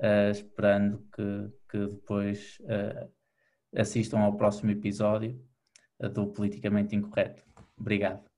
uh, 0.00 0.30
esperando 0.30 0.98
que, 1.14 1.52
que 1.70 1.86
depois 1.86 2.58
uh, 2.62 3.10
assistam 3.76 4.20
ao 4.20 4.36
próximo 4.36 4.70
episódio 4.70 5.40
do 6.12 6.26
Politicamente 6.26 6.94
Incorreto. 6.94 7.42
Obrigado. 7.76 8.33